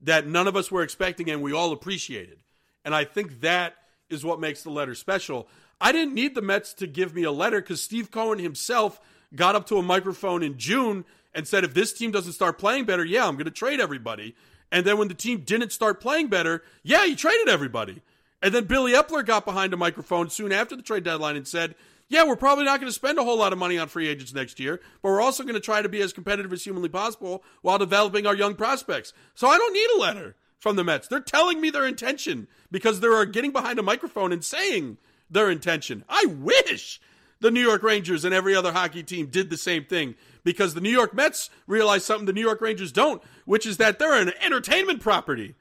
[0.00, 2.38] that none of us were expecting and we all appreciated.
[2.84, 3.74] And I think that
[4.10, 5.48] is what makes the letter special.
[5.80, 9.00] I didn't need the Mets to give me a letter because Steve Cohen himself
[9.34, 12.84] got up to a microphone in June and said, if this team doesn't start playing
[12.84, 14.34] better, yeah, I'm going to trade everybody.
[14.72, 18.00] And then when the team didn't start playing better, yeah, he traded everybody.
[18.40, 21.76] And then Billy Eppler got behind a microphone soon after the trade deadline and said,
[22.08, 24.34] yeah, we're probably not going to spend a whole lot of money on free agents
[24.34, 27.44] next year, but we're also going to try to be as competitive as humanly possible
[27.60, 29.12] while developing our young prospects.
[29.34, 31.06] So I don't need a letter from the Mets.
[31.06, 34.98] They're telling me their intention because they're getting behind a microphone and saying
[35.30, 36.04] their intention.
[36.08, 37.00] I wish
[37.42, 40.80] the New York Rangers and every other hockey team did the same thing because the
[40.80, 44.32] New York Mets realize something the New York Rangers don't, which is that they're an
[44.40, 45.54] entertainment property.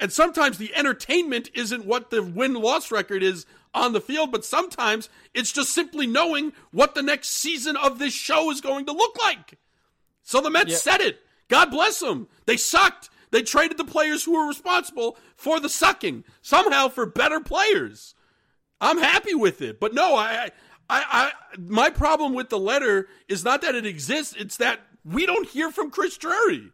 [0.00, 4.44] And sometimes the entertainment isn't what the win loss record is on the field, but
[4.44, 8.92] sometimes it's just simply knowing what the next season of this show is going to
[8.92, 9.58] look like.
[10.22, 11.20] So the Mets said it.
[11.48, 12.28] God bless them.
[12.46, 13.10] They sucked.
[13.30, 18.14] They traded the players who were responsible for the sucking, somehow for better players.
[18.80, 19.80] I'm happy with it.
[19.80, 20.50] But no, I,
[20.90, 25.26] I, I, my problem with the letter is not that it exists; it's that we
[25.26, 26.72] don't hear from Chris Drury.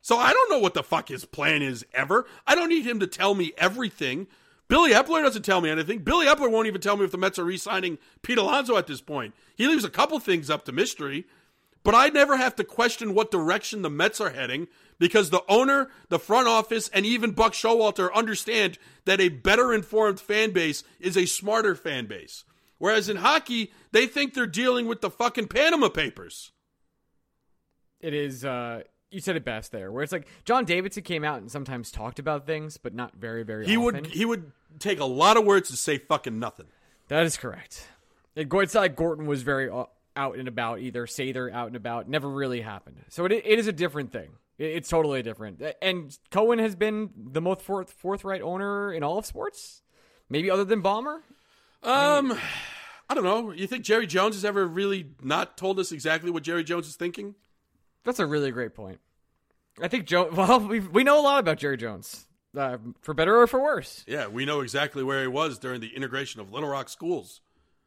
[0.00, 2.26] So I don't know what the fuck his plan is ever.
[2.46, 4.28] I don't need him to tell me everything.
[4.68, 5.98] Billy Eppler doesn't tell me anything.
[5.98, 9.00] Billy Eppler won't even tell me if the Mets are re-signing Pete Alonso at this
[9.00, 9.34] point.
[9.56, 11.24] He leaves a couple things up to mystery.
[11.86, 14.66] But I never have to question what direction the Mets are heading
[14.98, 20.18] because the owner, the front office, and even Buck Showalter understand that a better informed
[20.18, 22.44] fan base is a smarter fan base.
[22.78, 26.52] Whereas in hockey, they think they're dealing with the fucking Panama Papers.
[28.00, 28.44] It is.
[28.44, 31.90] uh you said it best there, where it's like John Davidson came out and sometimes
[31.90, 33.66] talked about things, but not very, very.
[33.66, 34.02] He often.
[34.02, 36.66] would he would take a lot of words to say fucking nothing.
[37.08, 37.88] That is correct.
[38.34, 39.84] It, it's not like Gorton was very uh,
[40.16, 41.06] out and about either.
[41.06, 42.96] Sather out and about never really happened.
[43.08, 44.30] So it, it is a different thing.
[44.58, 45.62] It, it's totally different.
[45.80, 49.82] And Cohen has been the most forth, forthright owner in all of sports,
[50.28, 51.20] maybe other than Ballmer.
[51.86, 52.36] Um,
[53.08, 53.52] I don't know.
[53.52, 56.96] You think Jerry Jones has ever really not told us exactly what Jerry Jones is
[56.96, 57.34] thinking?
[58.04, 59.00] That's a really great point.
[59.80, 60.28] I think Joe.
[60.32, 64.04] Well, we we know a lot about Jerry Jones, uh, for better or for worse.
[64.06, 67.40] Yeah, we know exactly where he was during the integration of Little Rock schools.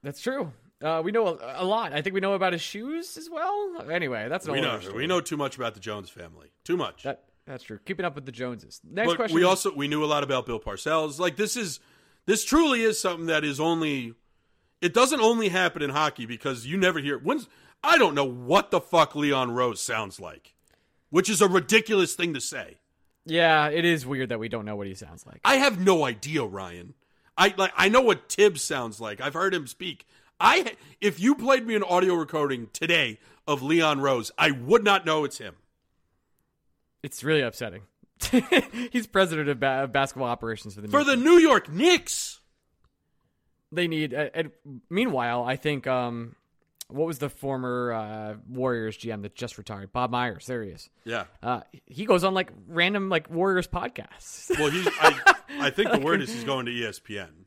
[0.03, 0.53] That's true.
[0.81, 1.91] Uh, we know a, a, lot.
[1.91, 3.83] I think we know about his shoes as well.
[3.91, 4.79] Anyway, that's an we know.
[4.95, 6.51] We know too much about the Jones family.
[6.63, 7.03] Too much.
[7.03, 7.79] That that's true.
[7.85, 8.79] Keeping up with the Joneses.
[8.89, 9.35] Next but question.
[9.35, 11.19] We also we knew a lot about Bill Parcells.
[11.19, 11.81] Like this is
[12.29, 14.13] this truly is something that is only.
[14.81, 17.17] It doesn't only happen in hockey because you never hear.
[17.17, 17.49] When's
[17.83, 20.53] I don't know what the fuck Leon Rose sounds like,
[21.09, 22.77] which is a ridiculous thing to say.
[23.25, 25.41] Yeah, it is weird that we don't know what he sounds like.
[25.43, 26.93] I have no idea, Ryan.
[27.35, 29.19] I like I know what Thibs sounds like.
[29.19, 30.05] I've heard him speak.
[30.39, 35.03] I if you played me an audio recording today of Leon Rose, I would not
[35.03, 35.55] know it's him.
[37.01, 37.81] It's really upsetting.
[38.91, 42.41] He's president of ba- basketball operations for the for the New York Knicks.
[43.71, 44.13] They need.
[44.13, 44.51] Uh, and
[44.89, 46.35] meanwhile, I think um,
[46.87, 49.93] what was the former uh, Warriors GM that just retired?
[49.93, 50.45] Bob Myers.
[50.47, 50.89] There he is.
[51.05, 51.25] Yeah.
[51.41, 54.49] Uh, he goes on like random like Warriors podcasts.
[54.59, 54.87] Well, he's.
[54.99, 57.29] I, I think the word is he's going to ESPN.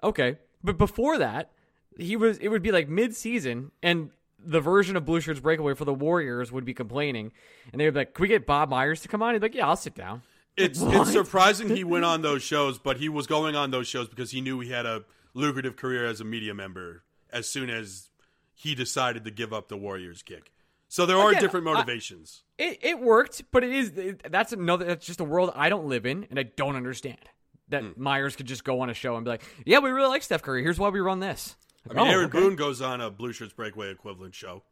[0.00, 1.50] Okay, but before that,
[1.98, 2.38] he was.
[2.38, 6.50] It would be like mid-season, and the version of Blue Shirts Breakaway for the Warriors
[6.52, 7.32] would be complaining,
[7.72, 9.46] and they would be like, "Can we get Bob Myers to come on?" He'd be
[9.46, 10.22] like, "Yeah, I'll sit down."
[10.58, 11.02] It's What?
[11.02, 14.32] it's surprising he went on those shows, but he was going on those shows because
[14.32, 18.08] he knew he had a lucrative career as a media member as soon as
[18.56, 20.50] he decided to give up the Warriors gig.
[20.88, 22.42] So there are Again, different I- motivations.
[22.58, 25.86] It it worked, but it is it, that's another that's just a world I don't
[25.86, 27.20] live in and I don't understand.
[27.68, 28.02] That Hmm.
[28.02, 30.42] Myers could just go on a show and be like, "Yeah, we really like Steph
[30.42, 30.62] Curry.
[30.64, 31.54] Here's why we run this."
[31.88, 32.38] I mean, oh, Aaron okay.
[32.38, 34.62] Boone goes on a Blue Shirts Breakaway equivalent show,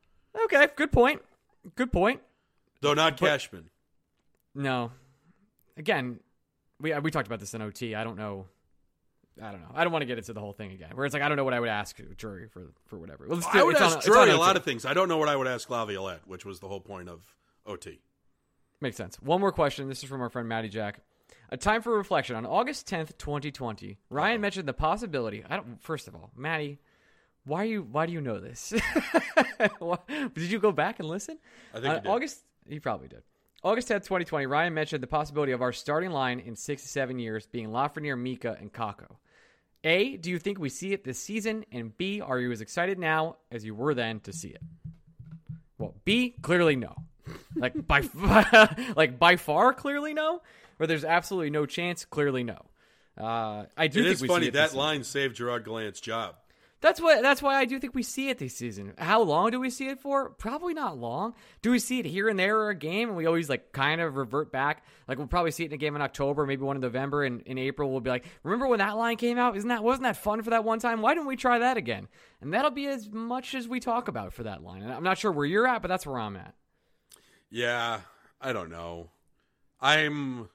[0.45, 1.23] Okay, good point.
[1.75, 2.21] Good point.
[2.81, 3.71] though not Cashman.
[4.55, 4.93] No,
[5.77, 6.21] again,
[6.81, 7.95] we we talked about this in OT.
[7.95, 8.47] I don't know.
[9.43, 9.71] I don't know.
[9.75, 10.91] I don't want to get into the whole thing again.
[10.95, 13.27] Where it's like I don't know what I would ask a jury for for whatever.
[13.29, 14.85] Let's I would it's on- ask Drury a lot of things.
[14.87, 17.35] I don't know what I would ask Laviolette, which was the whole point of
[17.67, 18.01] OT.
[18.81, 19.17] Makes sense.
[19.21, 19.89] One more question.
[19.89, 21.01] This is from our friend Matty Jack.
[21.51, 22.35] A time for reflection.
[22.35, 24.41] On August 10th, 2020, Ryan uh-huh.
[24.41, 25.45] mentioned the possibility.
[25.49, 26.79] I don't first of all, Matty,
[27.47, 28.73] why you why do you know this?
[29.79, 31.39] Why- did you go back and listen?
[31.75, 32.11] I think did.
[32.11, 33.23] August he probably did.
[33.63, 37.19] August 10th, 2020, Ryan mentioned the possibility of our starting line in 6 to 7
[37.19, 39.17] years being Lafreniere, Mika, and Kakko.
[39.83, 41.65] A, do you think we see it this season?
[41.73, 44.61] And B, are you as excited now as you were then to see it?
[45.79, 46.95] Well, B, clearly no.
[47.57, 48.03] Like by
[48.97, 50.43] like by far, clearly no.
[50.79, 52.59] Or there's absolutely no chance, clearly no.
[53.19, 54.79] Uh, I do It think is we funny see it that season.
[54.79, 56.37] line saved Gerard Gallant's job.
[56.83, 57.23] That's what.
[57.23, 58.93] That's why I do think we see it this season.
[58.99, 60.31] How long do we see it for?
[60.31, 61.35] Probably not long.
[61.63, 64.01] Do we see it here and there or a game, and we always like kind
[64.01, 64.85] of revert back?
[65.09, 67.41] Like we'll probably see it in a game in October, maybe one in November, and
[67.43, 69.57] in April we'll be like, remember when that line came out?
[69.57, 71.01] Isn't that wasn't that fun for that one time?
[71.01, 72.09] Why didn't we try that again?
[72.43, 74.83] And that'll be as much as we talk about for that line.
[74.83, 76.55] And I'm not sure where you're at, but that's where I'm at.
[77.49, 78.01] Yeah,
[78.39, 79.11] I don't know.
[79.81, 80.51] I'm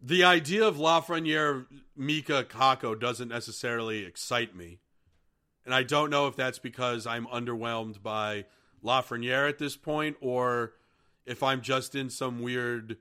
[0.00, 4.78] the idea of Lafreniere, Mika, Kakko doesn't necessarily excite me,
[5.64, 8.44] and I don't know if that's because I'm underwhelmed by
[8.84, 10.74] Lafreniere at this point, or
[11.24, 12.98] if I'm just in some weird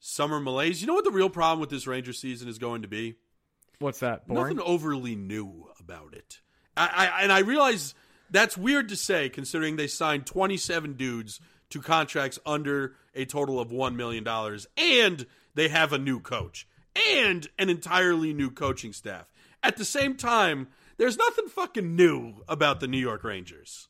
[0.00, 0.80] summer malaise.
[0.80, 3.14] You know what the real problem with this Ranger season is going to be?
[3.78, 4.26] What's that?
[4.26, 4.56] Boring?
[4.56, 6.40] Nothing overly new about it.
[6.76, 7.94] I, I and I realize
[8.30, 11.40] that's weird to say considering they signed 27 dudes
[11.70, 14.26] to contracts under a total of $1 million
[14.76, 15.26] and
[15.58, 16.66] they have a new coach
[17.10, 19.32] and an entirely new coaching staff.
[19.62, 23.88] At the same time, there's nothing fucking new about the New York Rangers.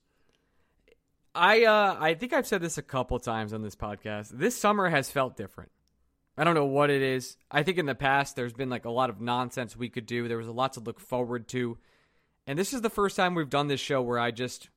[1.34, 4.30] I uh, I think I've said this a couple times on this podcast.
[4.30, 5.70] This summer has felt different.
[6.36, 7.36] I don't know what it is.
[7.50, 10.28] I think in the past there's been like a lot of nonsense we could do.
[10.28, 11.78] There was a lot to look forward to.
[12.46, 14.70] And this is the first time we've done this show where I just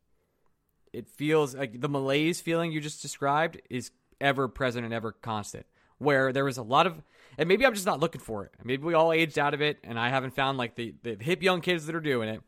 [0.91, 5.65] it feels like the malaise feeling you just described is ever present and ever constant.
[6.02, 7.02] Where there was a lot of
[7.38, 8.52] and maybe I'm just not looking for it.
[8.64, 11.42] Maybe we all aged out of it and I haven't found like the, the hip
[11.42, 12.42] young kids that are doing it.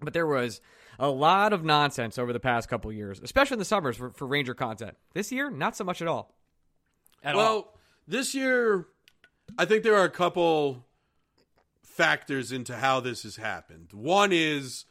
[0.00, 0.60] But there was
[0.98, 4.26] a lot of nonsense over the past couple years, especially in the summers for, for
[4.26, 4.96] Ranger content.
[5.14, 6.34] This year, not so much at all.
[7.22, 7.78] At well, all.
[8.06, 8.86] this year,
[9.58, 10.86] I think there are a couple
[11.82, 13.88] factors into how this has happened.
[13.92, 14.84] One is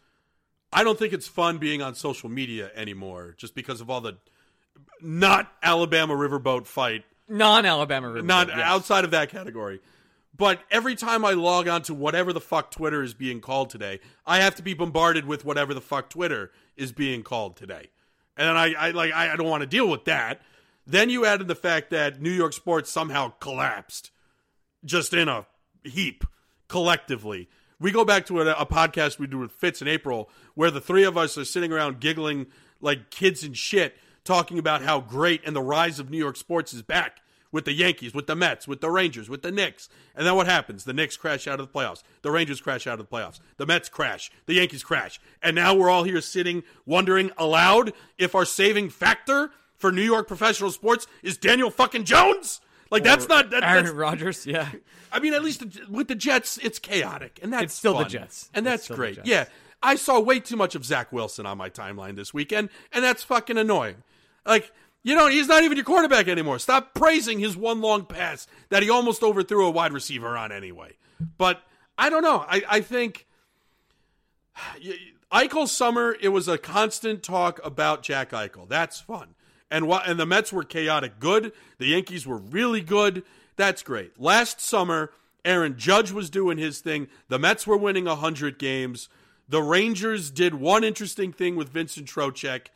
[0.74, 4.18] I don't think it's fun being on social media anymore just because of all the
[5.02, 7.04] not Alabama riverboat fight.
[7.28, 8.26] Non Alabama riverboat.
[8.26, 8.60] Not yes.
[8.60, 9.80] outside of that category.
[10.38, 14.02] But every time I log on to whatever the fuck Twitter is being called today,
[14.26, 17.90] I have to be bombarded with whatever the fuck Twitter is being called today.
[18.36, 20.42] And then I, I like I don't want to deal with that.
[20.86, 24.12] Then you added the fact that New York sports somehow collapsed
[24.84, 25.48] just in a
[25.84, 26.26] heap
[26.68, 27.50] collectively.
[27.80, 30.82] We go back to a, a, podcast we do with Fitz in April where the
[30.82, 32.48] three of us are sitting around giggling
[32.82, 36.74] like kids and shit, talking about how great and the rise of New York sports
[36.74, 39.88] is back with the Yankees, with the Mets, with the Rangers, with the Knicks.
[40.14, 40.84] And then what happens?
[40.84, 42.04] The Knicks crash out of the playoffs.
[42.22, 43.40] The Rangers crash out of the playoffs.
[43.56, 44.30] The Mets crash.
[44.46, 45.22] The Yankees crash.
[45.42, 50.28] And now we're all here sitting wondering aloud if our saving factor for New York
[50.28, 52.60] professional sports is Daniel fucking Jones?
[52.92, 54.70] Like that's not that, Aaron that's, Rodgers, yeah.
[55.12, 58.06] I mean, at least with the Jets, it's chaotic, and that's It's still the.
[58.06, 58.50] Jets.
[58.54, 59.20] and that's great.
[59.24, 59.46] Yeah,
[59.82, 63.24] I saw way too much of Zach Wilson on my timeline this weekend, and that's
[63.24, 63.98] fucking annoying.
[64.46, 64.72] Like,
[65.04, 66.60] you know, he's not even your quarterback anymore.
[66.60, 70.94] Stop praising his one long pass that he almost overthrew a wide receiver on anyway.
[71.38, 71.62] But
[71.98, 72.46] I don't know.
[72.48, 73.28] I, I think
[75.32, 78.68] Eichel summer, it was a constant talk about Jack Eichel.
[78.68, 79.36] That's fun.
[79.72, 81.52] And what and the Mets were chaotic good.
[81.78, 83.24] The Yankees were really good.
[83.58, 84.20] That's great.
[84.20, 85.12] Last summer,
[85.44, 87.08] Aaron Judge was doing his thing.
[87.30, 89.10] The Mets were winning 100 games.
[89.48, 92.68] The Rangers did one interesting thing with Vincent Trocheck.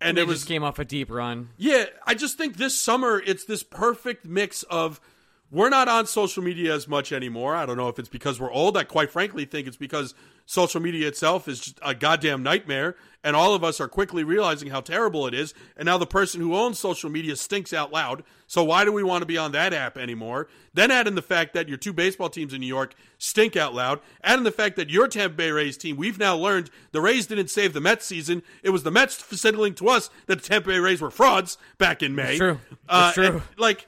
[0.00, 1.48] And They it was just came off a deep run.
[1.56, 5.00] yeah, I just think this summer it's this perfect mix of
[5.50, 7.54] we're not on social media as much anymore.
[7.56, 8.76] I don't know if it's because we're old.
[8.76, 10.14] I quite frankly think it's because
[10.46, 14.70] social media itself is just a goddamn nightmare, and all of us are quickly realizing
[14.70, 15.52] how terrible it is.
[15.76, 18.22] And now the person who owns social media stinks out loud.
[18.46, 20.48] So why do we want to be on that app anymore?
[20.72, 23.74] Then add in the fact that your two baseball teams in New York stink out
[23.74, 24.00] loud.
[24.22, 27.26] Add in the fact that your Tampa Bay Rays team, we've now learned the Rays
[27.26, 28.42] didn't save the Mets season.
[28.62, 32.02] It was the Mets signaling to us that the Tampa Bay Rays were frauds back
[32.02, 32.30] in May.
[32.30, 32.58] It's true.
[32.70, 33.42] It's Uh, true.
[33.58, 33.86] like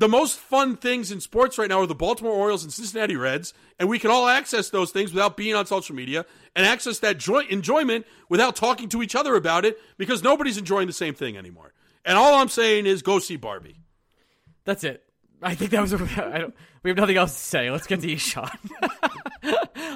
[0.00, 3.52] the most fun things in sports right now are the Baltimore Orioles and Cincinnati Reds,
[3.78, 6.24] and we can all access those things without being on social media
[6.56, 10.86] and access that joy- enjoyment without talking to each other about it because nobody's enjoying
[10.86, 11.74] the same thing anymore.
[12.02, 13.76] And all I'm saying is go see Barbie.
[14.64, 15.04] That's it.
[15.42, 15.92] I think that was.
[15.92, 15.96] A,
[16.34, 17.70] I don't, we have nothing else to say.
[17.70, 18.56] Let's get to Ishaan.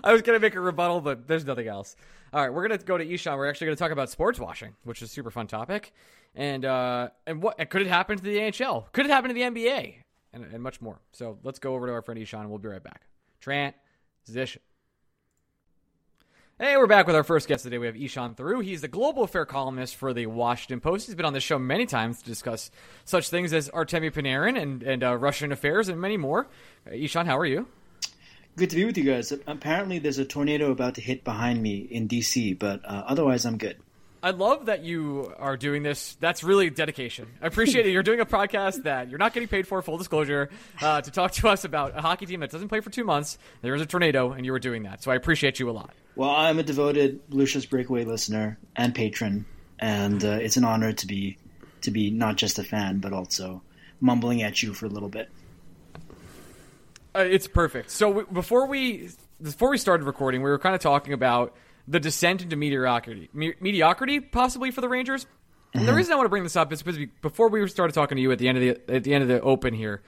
[0.04, 1.96] I was gonna make a rebuttal, but there's nothing else.
[2.32, 3.38] All right, we're gonna go to Ishaan.
[3.38, 5.92] We're actually gonna talk about sports washing, which is a super fun topic,
[6.34, 8.92] and uh, and what could it happen to the NHL?
[8.92, 9.94] Could it happen to the NBA?
[10.34, 11.00] And, and much more.
[11.12, 12.40] So let's go over to our friend Ishaan.
[12.40, 13.06] and we'll be right back.
[13.40, 14.60] Transition.
[16.58, 17.78] Hey, we're back with our first guest today.
[17.78, 18.62] We have Ishaan Tharoor.
[18.62, 21.06] He's the global affair columnist for the Washington Post.
[21.06, 22.70] He's been on the show many times to discuss
[23.04, 26.46] such things as Artemi Panarin and, and uh, Russian affairs and many more.
[26.86, 27.66] Uh, Ishaan, how are you?
[28.56, 29.32] Good to be with you guys.
[29.46, 33.58] Apparently, there's a tornado about to hit behind me in DC, but uh, otherwise, I'm
[33.58, 33.76] good.
[34.22, 36.16] I love that you are doing this.
[36.20, 37.26] That's really dedication.
[37.42, 37.90] I appreciate it.
[37.90, 40.50] You're doing a podcast that you're not getting paid for, full disclosure,
[40.80, 43.38] uh, to talk to us about a hockey team that doesn't play for two months.
[43.60, 45.02] There is a tornado, and you were doing that.
[45.02, 45.92] So I appreciate you a lot.
[46.16, 49.46] Well, I'm a devoted Blue Shirts Breakaway listener and patron,
[49.80, 51.36] and uh, it's an honor to be
[51.82, 53.62] to be not just a fan, but also
[54.00, 55.28] mumbling at you for a little bit.
[57.14, 57.90] Uh, it's perfect.
[57.90, 59.10] So w- before we
[59.42, 61.54] before we started recording, we were kind of talking about
[61.86, 65.26] the descent into mediocrity, Me- mediocrity possibly for the Rangers.
[65.74, 67.94] And the reason I want to bring this up is because we, before we started
[67.94, 70.02] talking to you at the end of the at the end of the Open here,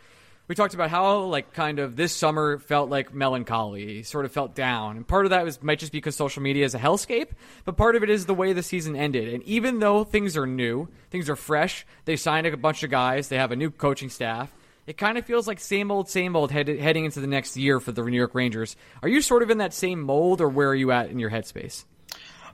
[0.47, 4.55] we talked about how like kind of this summer felt like melancholy, sort of felt
[4.55, 7.31] down, and part of that was might just be because social media is a hellscape,
[7.65, 9.33] but part of it is the way the season ended.
[9.33, 13.27] And even though things are new, things are fresh, they signed a bunch of guys,
[13.29, 14.53] they have a new coaching staff.
[14.87, 17.81] It kind of feels like same old, same old head, heading into the next year
[17.81, 18.77] for the New York Rangers.
[19.03, 21.31] Are you sort of in that same mold, or where are you at in your
[21.31, 21.85] headspace?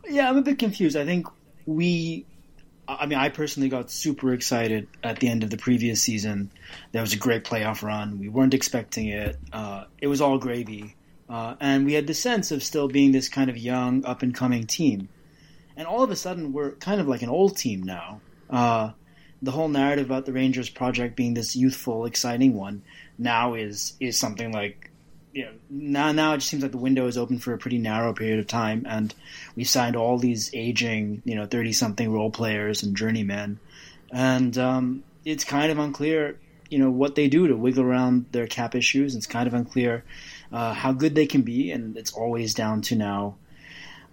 [0.08, 0.96] Yeah, I'm a bit confused.
[0.96, 1.26] I think
[1.66, 2.26] we
[2.88, 6.50] I mean, I personally got super excited at the end of the previous season.
[6.92, 8.18] That was a great playoff run.
[8.18, 9.36] We weren't expecting it.
[9.52, 10.96] Uh, it was all gravy.
[11.28, 14.34] Uh, and we had the sense of still being this kind of young, up and
[14.34, 15.08] coming team.
[15.76, 18.20] And all of a sudden, we're kind of like an old team now.
[18.50, 18.90] Uh,
[19.42, 22.82] the whole narrative about the Rangers project being this youthful, exciting one
[23.18, 24.90] now is is something like
[25.32, 27.78] you know, now now it just seems like the window is open for a pretty
[27.78, 29.14] narrow period of time, and
[29.56, 33.58] we've signed all these aging, you know, thirty something role players and journeymen,
[34.12, 36.38] and um, it's kind of unclear,
[36.68, 39.16] you know, what they do to wiggle around their cap issues.
[39.16, 40.04] It's kind of unclear
[40.52, 43.36] uh, how good they can be, and it's always down to now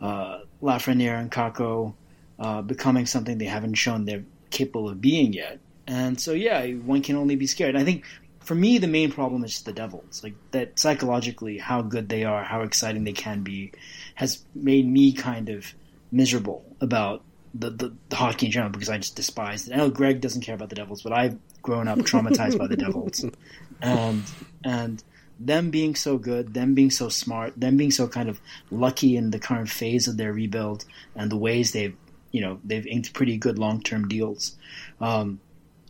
[0.02, 1.94] uh, Lafreniere and Kakko
[2.40, 5.60] uh, becoming something they haven't shown they're capable of being yet.
[5.88, 7.76] And so, yeah, one can only be scared.
[7.76, 8.06] I think
[8.40, 10.24] for me, the main problem is the Devils.
[10.24, 13.72] Like that psychologically, how good they are, how exciting they can be,
[14.16, 15.74] has made me kind of
[16.12, 17.24] miserable about
[17.54, 19.74] the, the, the hockey in general because I just despise it.
[19.74, 22.78] I know Greg doesn't care about the Devils, but I've grown up traumatized by the
[22.78, 23.26] Devils,
[23.82, 24.24] and
[24.64, 25.04] and
[25.40, 28.42] them being so good, them being so smart, them being so kind of
[28.72, 30.86] lucky in the current phase of their rebuild
[31.16, 31.96] and the ways they've
[32.32, 34.56] you know they've inked pretty good long term deals.
[35.02, 35.40] Um,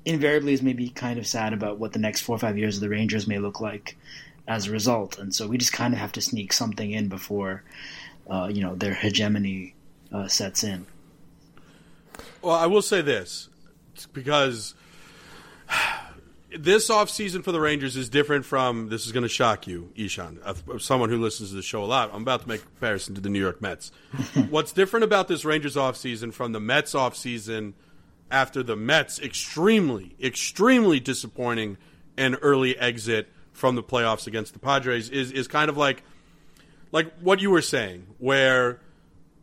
[0.05, 2.81] invariably is maybe kind of sad about what the next four or five years of
[2.81, 3.97] the Rangers may look like
[4.47, 5.19] as a result.
[5.19, 7.63] And so we just kind of have to sneak something in before,
[8.29, 9.75] uh, you know, their hegemony
[10.11, 10.85] uh, sets in.
[12.41, 13.49] Well, I will say this
[14.11, 14.73] because
[16.57, 20.81] this offseason for the Rangers is different from this is going to shock you, Ishaan,
[20.81, 22.09] someone who listens to the show a lot.
[22.13, 23.91] I'm about to make a comparison to the New York Mets.
[24.49, 27.73] What's different about this Rangers offseason from the Mets offseason–
[28.31, 31.77] after the Mets' extremely, extremely disappointing
[32.17, 36.03] and early exit from the playoffs against the Padres is is kind of like
[36.91, 38.79] like what you were saying, where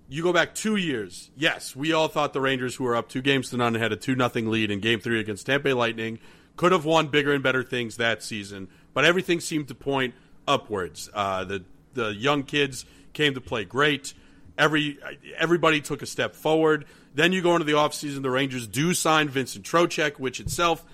[0.08, 1.30] you go back two years.
[1.36, 3.92] Yes, we all thought the Rangers, who were up two games to none and had
[3.92, 6.18] a two nothing lead in Game Three against Tampa Bay Lightning,
[6.56, 8.68] could have won bigger and better things that season.
[8.94, 10.14] But everything seemed to point
[10.48, 11.10] upwards.
[11.12, 14.14] Uh, the the young kids came to play great.
[14.58, 14.98] Every
[15.36, 16.86] everybody took a step forward.
[17.14, 20.84] Then you go into the offseason, the Rangers do sign Vincent Trocheck, which itself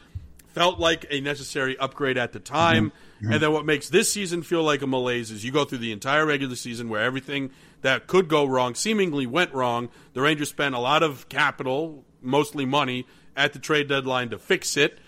[0.53, 2.93] felt like a necessary upgrade at the time.
[3.23, 3.33] Mm-hmm.
[3.33, 5.93] And then what makes this season feel like a malaise is you go through the
[5.93, 7.51] entire regular season where everything
[7.81, 9.89] that could go wrong seemingly went wrong.
[10.13, 13.07] The Rangers spent a lot of capital, mostly money,
[13.37, 14.99] at the trade deadline to fix it.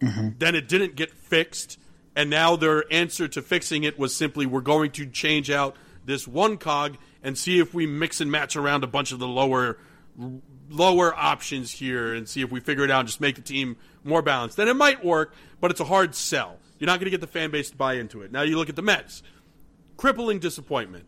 [0.00, 0.28] Mm-hmm.
[0.38, 1.78] Then it didn't get fixed.
[2.16, 6.28] And now their answer to fixing it was simply we're going to change out this
[6.28, 9.78] one cog and see if we mix and match around a bunch of the lower
[10.70, 13.76] lower options here and see if we figure it out and just make the team
[14.04, 14.56] more balanced.
[14.56, 16.58] Then it might work, but it's a hard sell.
[16.78, 18.32] You're not going to get the fan base to buy into it.
[18.32, 19.22] Now you look at the Mets.
[19.96, 21.06] Crippling disappointment.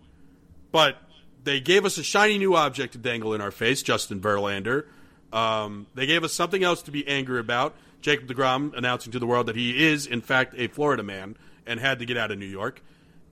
[0.72, 0.96] But
[1.42, 4.86] they gave us a shiny new object to dangle in our face, Justin Verlander.
[5.32, 7.74] Um, they gave us something else to be angry about.
[8.06, 11.36] Jacob DeGrom announcing to the world that he is, in fact, a Florida man
[11.66, 12.82] and had to get out of New York.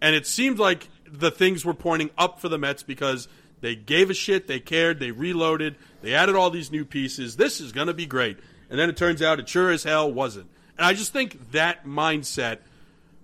[0.02, 3.28] And it seemed like the things were pointing up for the Mets because–
[3.64, 4.46] they gave a shit.
[4.46, 5.00] They cared.
[5.00, 5.76] They reloaded.
[6.02, 7.36] They added all these new pieces.
[7.36, 8.36] This is going to be great.
[8.68, 10.50] And then it turns out it sure as hell wasn't.
[10.76, 12.58] And I just think that mindset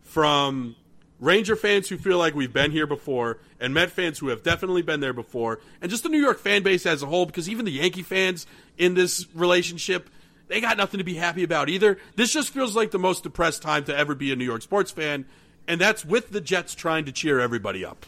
[0.03, 0.77] from
[1.19, 4.81] Ranger fans who feel like we've been here before, and Met fans who have definitely
[4.81, 7.67] been there before, and just the New York fan base as a whole, because even
[7.67, 8.47] the Yankee fans
[8.79, 10.09] in this relationship,
[10.51, 11.97] they got nothing to be happy about either.
[12.17, 14.91] This just feels like the most depressed time to ever be a New York sports
[14.91, 15.25] fan,
[15.69, 18.05] and that's with the Jets trying to cheer everybody up.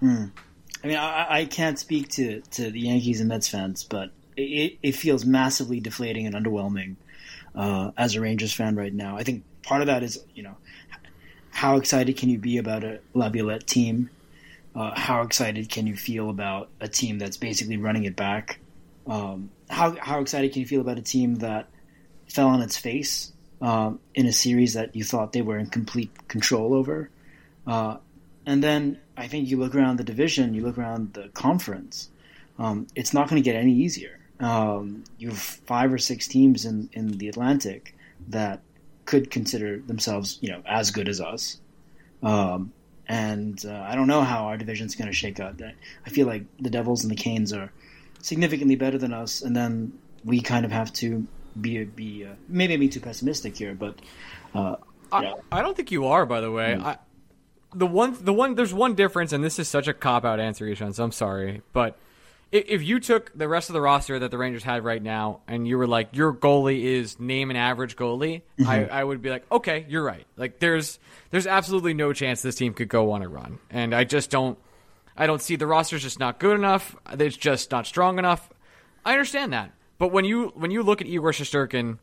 [0.00, 0.26] Hmm.
[0.82, 4.78] I mean, I, I can't speak to, to the Yankees and Mets fans, but it,
[4.82, 6.96] it feels massively deflating and underwhelming
[7.54, 9.16] uh, as a Rangers fan right now.
[9.16, 10.56] I think part of that is, you know,
[11.50, 14.08] how excited can you be about a Laviolette team?
[14.74, 18.58] Uh, how excited can you feel about a team that's basically running it back?
[19.06, 21.68] Um, how how excited can you feel about a team that
[22.32, 26.10] fell on its face um, in a series that you thought they were in complete
[26.28, 27.10] control over?
[27.66, 27.96] Uh,
[28.46, 32.10] and then I think you look around the division, you look around the conference,
[32.58, 34.18] um, it's not going to get any easier.
[34.40, 37.94] Um, you have five or six teams in, in the Atlantic
[38.28, 38.60] that
[39.04, 41.60] could consider themselves, you know, as good as us.
[42.22, 42.72] Um,
[43.06, 45.60] and uh, I don't know how our division's going to shake out.
[46.06, 47.70] I feel like the Devils and the Canes are
[48.20, 49.92] significantly better than us, and then
[50.24, 51.26] we kind of have to
[51.60, 53.96] be be uh, maybe I'm being too pessimistic here, but
[54.54, 54.76] uh,
[55.10, 56.76] I, I don't think you are, by the way.
[56.76, 56.98] I,
[57.74, 60.66] the one, the one, there's one difference, and this is such a cop out answer,
[60.66, 60.94] Ishaan.
[60.94, 61.98] So I'm sorry, but
[62.50, 65.40] if, if you took the rest of the roster that the Rangers had right now,
[65.48, 69.30] and you were like, your goalie is name an average goalie, I, I would be
[69.30, 70.26] like, okay, you're right.
[70.36, 70.98] Like there's
[71.30, 74.58] there's absolutely no chance this team could go on a run, and I just don't.
[75.14, 76.96] I don't see the roster's just not good enough.
[77.12, 78.48] It's just not strong enough.
[79.04, 81.98] I understand that, but when you when you look at Igor Shesterkin,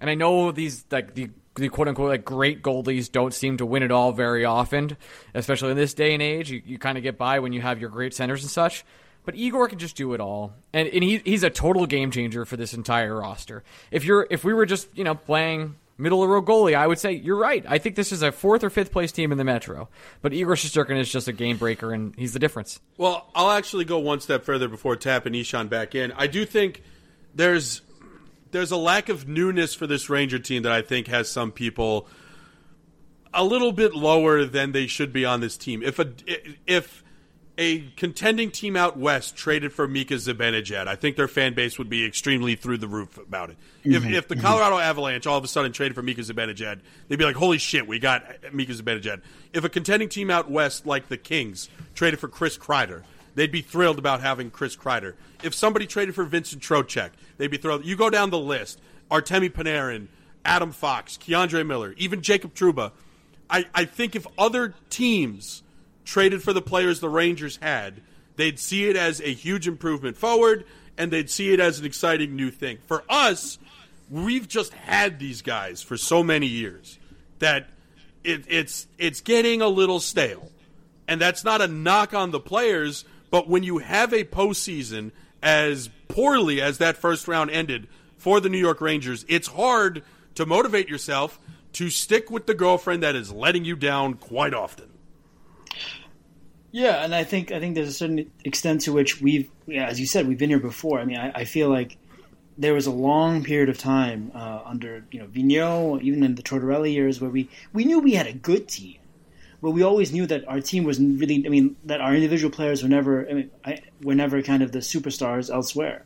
[0.00, 3.66] and I know these like the the quote unquote like great goalies don't seem to
[3.66, 4.96] win it all very often,
[5.34, 6.50] especially in this day and age.
[6.50, 8.84] You, you kind of get by when you have your great centers and such.
[9.24, 12.44] But Igor can just do it all, and, and he, he's a total game changer
[12.44, 13.64] for this entire roster.
[13.90, 16.98] If you're if we were just you know playing middle of road goalie, I would
[16.98, 17.64] say you're right.
[17.68, 19.88] I think this is a fourth or fifth place team in the Metro,
[20.22, 22.78] but Igor Shesterkin is just a game breaker, and he's the difference.
[22.98, 26.12] Well, I'll actually go one step further before tapping Ishaan back in.
[26.12, 26.82] I do think
[27.36, 27.82] there's
[28.50, 32.08] there's a lack of newness for this Ranger team that I think has some people
[33.32, 35.82] a little bit lower than they should be on this team.
[35.82, 36.12] If a
[36.66, 37.04] if
[37.58, 41.88] a contending team out west traded for Mika Zibanejad, I think their fan base would
[41.88, 43.56] be extremely through the roof about it.
[43.82, 44.14] If, mm-hmm.
[44.14, 44.44] if the mm-hmm.
[44.44, 47.86] Colorado Avalanche all of a sudden traded for Mika Zibanejad, they'd be like, "Holy shit,
[47.86, 49.22] we got Mika Zibanejad."
[49.52, 53.02] If a contending team out west like the Kings traded for Chris Kreider,
[53.36, 55.14] they'd be thrilled about having Chris Kreider.
[55.44, 57.84] If somebody traded for Vincent Trocheck, they'd be thrilled.
[57.84, 60.08] You go down the list: Artemi Panarin,
[60.44, 62.90] Adam Fox, K'Andre Miller, even Jacob Trouba.
[63.48, 65.62] I, I think if other teams
[66.04, 68.00] traded for the players the Rangers had,
[68.36, 70.64] they'd see it as a huge improvement forward,
[70.98, 72.78] and they'd see it as an exciting new thing.
[72.86, 73.58] For us,
[74.10, 76.98] we've just had these guys for so many years
[77.38, 77.68] that
[78.24, 80.50] it, it's it's getting a little stale,
[81.06, 83.04] and that's not a knock on the players.
[83.30, 85.12] But when you have a postseason
[85.42, 90.02] as poorly as that first round ended for the New York Rangers, it's hard
[90.34, 91.38] to motivate yourself
[91.74, 94.88] to stick with the girlfriend that is letting you down quite often.
[96.72, 99.98] Yeah, and I think I think there's a certain extent to which we've, yeah, as
[99.98, 101.00] you said, we've been here before.
[101.00, 101.96] I mean, I, I feel like
[102.58, 106.42] there was a long period of time uh, under you know Vigneault, even in the
[106.42, 108.96] Tortorella years, where we we knew we had a good team,
[109.62, 111.44] but we always knew that our team was really.
[111.46, 113.28] I mean, that our individual players were never.
[113.28, 116.04] I mean, I, were never kind of the superstars elsewhere.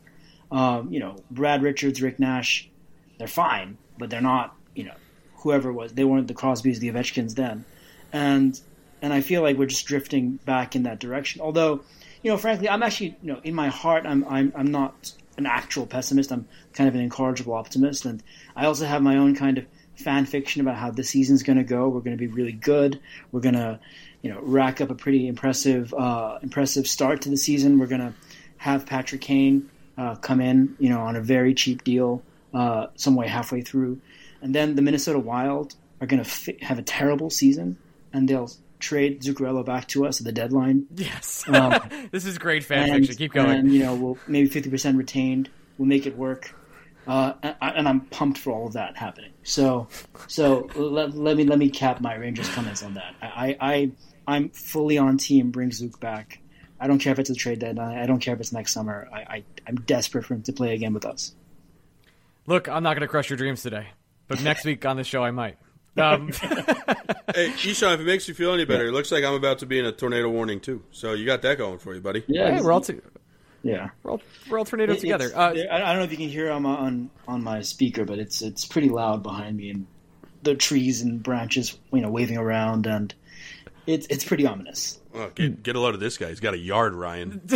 [0.51, 2.69] Um, you know, Brad Richards, Rick Nash,
[3.17, 4.55] they're fine, but they're not.
[4.75, 4.95] You know,
[5.35, 7.65] whoever it was, they weren't the Crosbys, the Ovechkins then,
[8.13, 8.59] and
[9.01, 11.41] and I feel like we're just drifting back in that direction.
[11.41, 11.81] Although,
[12.21, 15.45] you know, frankly, I'm actually, you know, in my heart, I'm I'm I'm not an
[15.45, 16.31] actual pessimist.
[16.31, 18.23] I'm kind of an incorrigible optimist, and
[18.55, 19.65] I also have my own kind of
[20.01, 21.87] fan fiction about how the season's going to go.
[21.89, 22.99] We're going to be really good.
[23.31, 23.79] We're going to,
[24.21, 27.79] you know, rack up a pretty impressive uh, impressive start to the season.
[27.79, 28.13] We're going to
[28.57, 32.21] have Patrick Kane uh, come in, you know, on a very cheap deal,
[32.53, 33.99] uh, some way halfway through,
[34.41, 37.77] and then the Minnesota Wild are going to fi- have a terrible season,
[38.13, 40.87] and they'll trade Zuccarello back to us at the deadline.
[40.95, 41.79] Yes, Um,
[42.11, 43.15] this is great fan and, fiction.
[43.15, 43.51] Keep going.
[43.51, 45.49] And you know, we'll maybe fifty percent retained.
[45.77, 46.53] We'll make it work.
[47.07, 49.31] Uh, and, and I'm pumped for all of that happening.
[49.43, 49.87] So,
[50.27, 53.15] so let, let me let me cap my Rangers comments on that.
[53.21, 53.91] I, I
[54.27, 55.51] I'm fully on team.
[55.51, 56.39] Bring Zook back.
[56.79, 57.97] I don't care if it's a trade deadline.
[57.97, 59.09] I don't care if it's next summer.
[59.11, 61.33] I, I I'm desperate for him to play again with us.
[62.47, 63.87] Look, I'm not going to crush your dreams today,
[64.27, 65.57] but next week on the show I might.
[65.97, 66.31] Um,
[67.35, 69.65] Hey, Ishaan, if it makes you feel any better, it looks like I'm about to
[69.65, 70.83] be in a tornado warning too.
[70.91, 72.23] So you got that going for you, buddy.
[72.27, 73.01] Yeah, hey, we're all to,
[73.63, 73.89] yeah.
[74.03, 75.31] we're all, we're all tornadoes It- together.
[75.35, 78.05] Uh, I I don't know if you can hear on my, on on my speaker,
[78.05, 79.87] but it's it's pretty loud behind me, and
[80.43, 83.13] the trees and branches, you know, waving around, and
[83.87, 84.99] it's it's pretty ominous.
[85.13, 86.29] Oh, get, get a load of this guy.
[86.29, 87.41] He's got a yard, Ryan.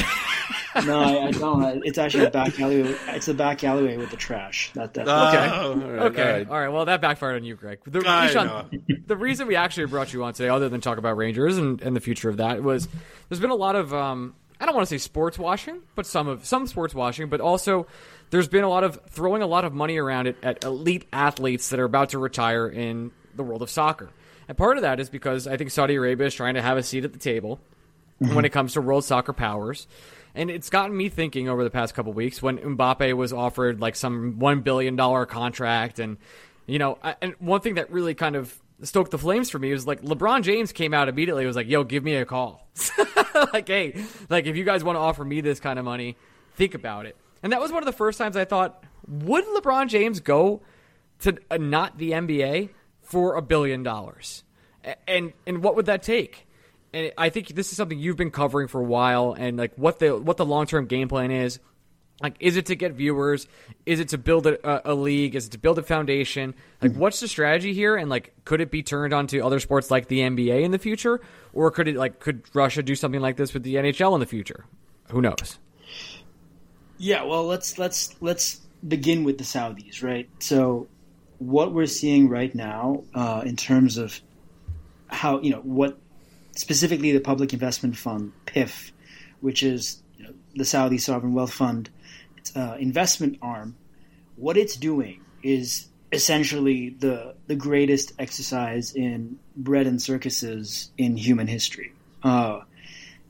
[0.86, 1.86] No, I, I don't.
[1.86, 2.96] It's actually a back alleyway.
[3.08, 4.74] It's the back alleyway with the trash.
[4.74, 5.08] That that.
[5.08, 5.50] Okay.
[5.54, 6.22] Oh, all right, Okay.
[6.22, 6.50] all right.
[6.50, 6.68] All right.
[6.68, 7.80] Well, that backfired on you, Greg.
[7.86, 11.58] The, Ishaan, the reason we actually brought you on today, other than talk about Rangers
[11.58, 12.90] and, and the future of that, was
[13.30, 16.28] there's been a lot of um, I don't want to say sports washing, but some
[16.28, 17.88] of some sports washing, but also
[18.30, 21.70] there's been a lot of throwing a lot of money around it at elite athletes
[21.70, 24.10] that are about to retire in the world of soccer.
[24.48, 26.84] And part of that is because I think Saudi Arabia is trying to have a
[26.84, 27.60] seat at the table
[28.22, 28.36] mm-hmm.
[28.36, 29.88] when it comes to world soccer powers.
[30.34, 33.96] And it's gotten me thinking over the past couple weeks when Mbappe was offered like
[33.96, 36.18] some one billion dollar contract, and
[36.66, 38.54] you know, I- and one thing that really kind of
[38.84, 41.46] stoked the flames for me was like LeBron James came out immediately.
[41.46, 42.68] Was like, "Yo, give me a call."
[43.54, 46.18] like, hey, like if you guys want to offer me this kind of money,
[46.56, 47.16] think about it.
[47.44, 50.62] And that was one of the first times I thought, would LeBron James go
[51.20, 52.70] to uh, not the NBA
[53.02, 54.44] for a billion dollars?
[55.08, 56.48] And and what would that take?
[56.94, 60.00] And I think this is something you've been covering for a while, and like what
[60.00, 61.60] the what the long term game plan is.
[62.22, 63.46] Like, is it to get viewers?
[63.86, 65.36] Is it to build a, a, league?
[65.36, 66.56] Is it to build a foundation?
[66.82, 67.00] Like, mm-hmm.
[67.02, 67.98] what's the strategy here?
[67.98, 71.20] And like, could it be turned onto other sports like the NBA in the future,
[71.52, 74.26] or could it like could Russia do something like this with the NHL in the
[74.26, 74.66] future?
[75.10, 75.60] Who knows?
[76.98, 80.30] Yeah, well, let's let's let's begin with the Saudis, right?
[80.40, 80.88] So,
[81.40, 84.22] what we're seeing right now uh, in terms of
[85.08, 85.98] how you know what
[86.54, 88.92] specifically the Public Investment Fund (PIF),
[89.42, 91.90] which is you know, the Saudi sovereign wealth fund
[92.56, 93.76] uh, investment arm,
[94.36, 101.48] what it's doing is essentially the the greatest exercise in bread and circuses in human
[101.48, 101.94] history.
[102.24, 102.62] Uh,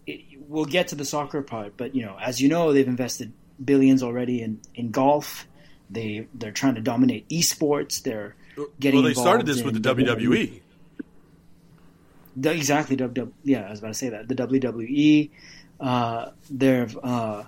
[0.08, 3.34] it, we'll get to the soccer part, but you know, as you know, they've invested
[3.64, 5.48] billions already in, in golf.
[5.90, 8.02] They they're trying to dominate esports.
[8.02, 8.36] They're
[8.80, 9.10] getting well.
[9.10, 10.62] They started this with the WWE.
[12.38, 12.96] The, exactly.
[12.96, 15.30] W, yeah, I was about to say that the WWE.
[15.80, 17.44] Uh, they've uh,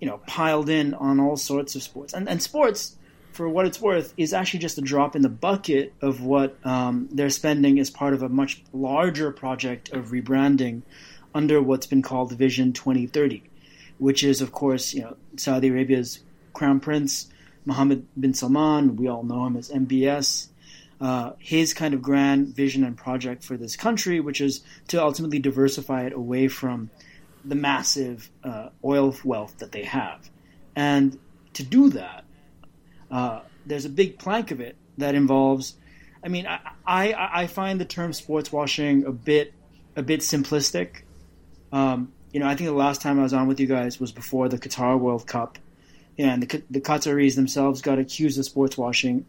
[0.00, 2.14] you know, piled in on all sorts of sports.
[2.14, 2.96] And, and sports,
[3.32, 7.08] for what it's worth, is actually just a drop in the bucket of what um,
[7.12, 10.82] they're spending as part of a much larger project of rebranding
[11.34, 13.42] under what's been called Vision 2030,
[13.98, 16.20] which is, of course, you know, Saudi Arabia's
[16.52, 17.28] crown prince,
[17.64, 18.96] Mohammed bin Salman.
[18.96, 20.48] We all know him as MBS.
[21.00, 25.38] Uh, his kind of grand vision and project for this country, which is to ultimately
[25.38, 26.90] diversify it away from
[27.48, 30.28] the massive uh, oil wealth that they have.
[30.76, 31.18] And
[31.54, 32.24] to do that,
[33.10, 35.76] uh, there's a big plank of it that involves.
[36.22, 39.54] I mean, I, I, I find the term sports washing a bit
[39.96, 41.02] a bit simplistic.
[41.72, 44.12] Um, you know, I think the last time I was on with you guys was
[44.12, 45.58] before the Qatar World Cup,
[46.18, 49.24] and the the Qataris themselves got accused of sports washing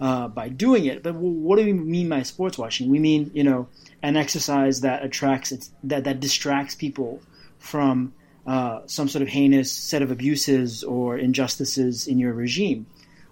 [0.00, 1.02] uh, by doing it.
[1.02, 2.90] But what do we mean by sports washing?
[2.90, 3.68] We mean you know
[4.02, 7.22] an exercise that attracts that that distracts people
[7.62, 8.12] from
[8.46, 12.86] uh, some sort of heinous set of abuses or injustices in your regime.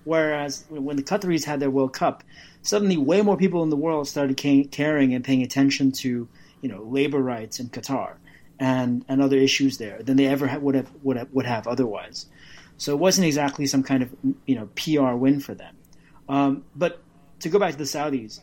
[0.04, 2.22] Whereas when the Qataris had their World Cup,
[2.62, 6.28] suddenly way more people in the world started caring and paying attention to
[6.62, 8.14] you know labor rights in Qatar
[8.58, 12.26] and and other issues there than they ever would have would have, would have otherwise.
[12.76, 14.14] So it wasn't exactly some kind of
[14.46, 15.74] you know PR win for them.
[16.28, 17.02] Um, but
[17.40, 18.40] to go back to the Saudis,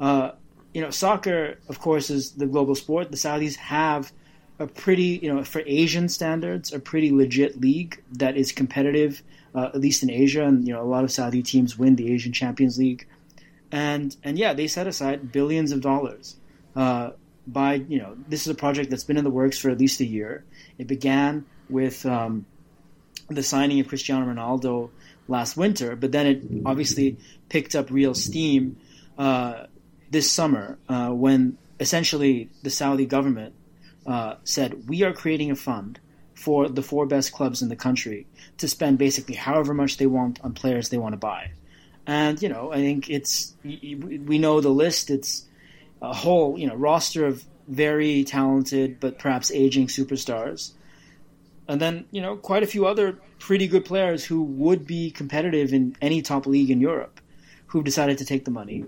[0.00, 0.32] uh,
[0.72, 3.10] you know, soccer, of course, is the global sport.
[3.10, 4.12] The Saudis have
[4.58, 9.22] a pretty, you know, for Asian standards, a pretty legit league that is competitive,
[9.54, 10.44] uh, at least in Asia.
[10.44, 13.06] And you know, a lot of Saudi teams win the Asian Champions League,
[13.70, 16.36] and and yeah, they set aside billions of dollars.
[16.74, 17.10] Uh,
[17.46, 20.00] by you know, this is a project that's been in the works for at least
[20.00, 20.44] a year.
[20.78, 22.46] It began with um,
[23.28, 24.90] the signing of Cristiano Ronaldo
[25.28, 28.78] last winter, but then it obviously picked up real steam
[29.18, 29.66] uh,
[30.10, 33.54] this summer uh, when essentially the Saudi government
[34.06, 36.00] uh, said, We are creating a fund
[36.34, 38.26] for the four best clubs in the country
[38.58, 41.50] to spend basically however much they want on players they want to buy.
[42.06, 45.44] And, you know, I think it's, we know the list, it's
[46.00, 50.72] a whole, you know, roster of very talented but perhaps aging superstars.
[51.66, 55.72] And then, you know, quite a few other pretty good players who would be competitive
[55.72, 57.20] in any top league in Europe
[57.66, 58.84] who've decided to take the money.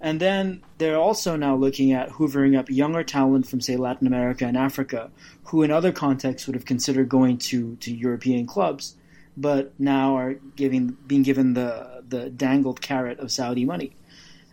[0.00, 4.44] And then they're also now looking at hoovering up younger talent from, say, Latin America
[4.44, 5.10] and Africa,
[5.44, 8.94] who in other contexts would have considered going to, to European clubs,
[9.36, 13.92] but now are giving being given the, the dangled carrot of Saudi money.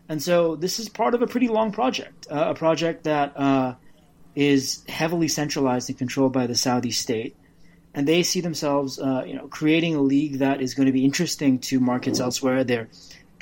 [0.10, 3.76] And so this is part of a pretty long project, uh, a project that uh,
[4.36, 7.36] is heavily centralized and controlled by the Saudi state.
[7.94, 11.06] And they see themselves, uh, you know, creating a league that is going to be
[11.06, 12.64] interesting to markets elsewhere.
[12.64, 12.90] They're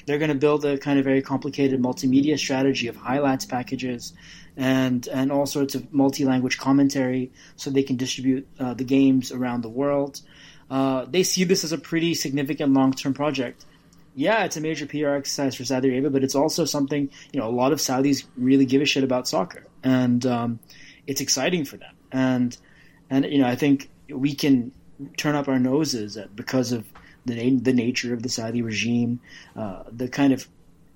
[0.06, 4.14] they're going to build a kind of very complicated multimedia strategy of highlights packages
[4.58, 9.62] and and all sorts of multi-language commentary so they can distribute uh, the games around
[9.62, 10.22] the world.
[10.70, 13.66] Uh, they see this as a pretty significant long-term project.
[14.16, 17.48] Yeah, it's a major PR exercise for Saudi Arabia, but it's also something you know
[17.48, 20.60] a lot of Saudis really give a shit about soccer, and um,
[21.08, 21.96] it's exciting for them.
[22.12, 22.58] And
[23.10, 24.74] and you know I think we can
[25.18, 26.86] turn up our noses at because of
[27.26, 29.20] the the nature of the Saudi regime,
[29.56, 30.48] uh, the kind of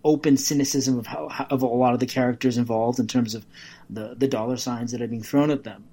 [0.04, 3.46] open cynicism of how, of a lot of the characters involved in terms of
[3.90, 5.86] the the dollar signs that are being thrown at them.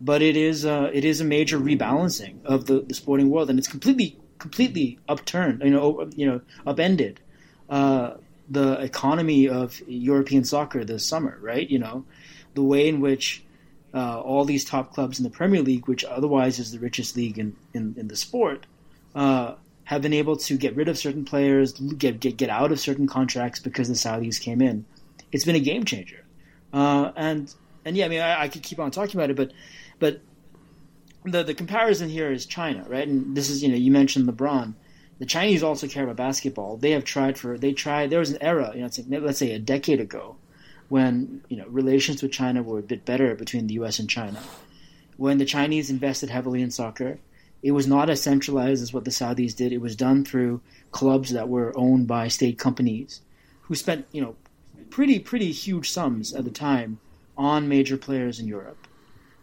[0.00, 3.58] But it is uh, it is a major rebalancing of the, the sporting world, and
[3.58, 7.20] it's completely completely upturned, you know, you know, upended
[7.70, 8.14] uh,
[8.50, 11.70] the economy of European soccer this summer, right?
[11.70, 12.04] You know,
[12.54, 13.44] the way in which
[13.94, 17.38] uh, all these top clubs in the Premier League, which otherwise is the richest league
[17.38, 18.66] in, in, in the sport,
[19.14, 19.54] uh,
[19.92, 23.06] have been able to get rid of certain players, get get get out of certain
[23.06, 24.86] contracts because the Saudis came in.
[25.30, 26.24] It's been a game changer,
[26.72, 29.52] uh, and and yeah, I mean, I, I, could keep on talking about it, but
[29.98, 30.20] but
[31.24, 33.06] the the comparison here is China, right?
[33.06, 34.74] And this is you know you mentioned LeBron.
[35.18, 36.78] The Chinese also care about basketball.
[36.78, 38.08] They have tried for they tried.
[38.08, 40.36] There was an era, you know, like, let's say a decade ago,
[40.88, 43.98] when you know relations with China were a bit better between the U.S.
[43.98, 44.40] and China.
[45.18, 47.18] When the Chinese invested heavily in soccer,
[47.62, 49.72] it was not as centralized as what the Saudis did.
[49.72, 50.60] It was done through
[50.90, 53.20] clubs that were owned by state companies,
[53.62, 54.36] who spent you know
[54.90, 56.98] pretty pretty huge sums at the time
[57.36, 58.86] on major players in Europe.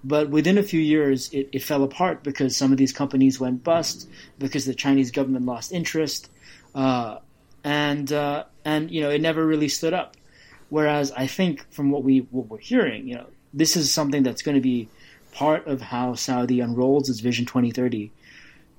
[0.04, 3.64] But within a few years, it, it fell apart because some of these companies went
[3.64, 4.08] bust,
[4.38, 6.30] because the Chinese government lost interest,
[6.74, 7.18] uh,
[7.64, 10.16] and uh, and you know it never really stood up.
[10.70, 14.42] Whereas I think from what we what we're hearing, you know, this is something that's
[14.42, 14.88] going to be
[15.32, 18.12] part of how Saudi unrolls its Vision 2030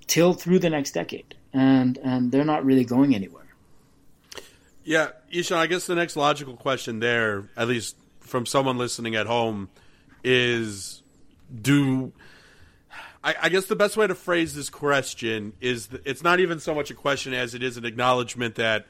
[0.06, 3.44] till through the next decade, and and they're not really going anywhere.
[4.84, 9.26] Yeah, Ishaan, I guess the next logical question there, at least from someone listening at
[9.26, 9.68] home,
[10.24, 11.02] is
[11.60, 12.12] do
[13.22, 16.74] I, I, guess the best way to phrase this question is it's not even so
[16.74, 18.86] much a question as it is an acknowledgement that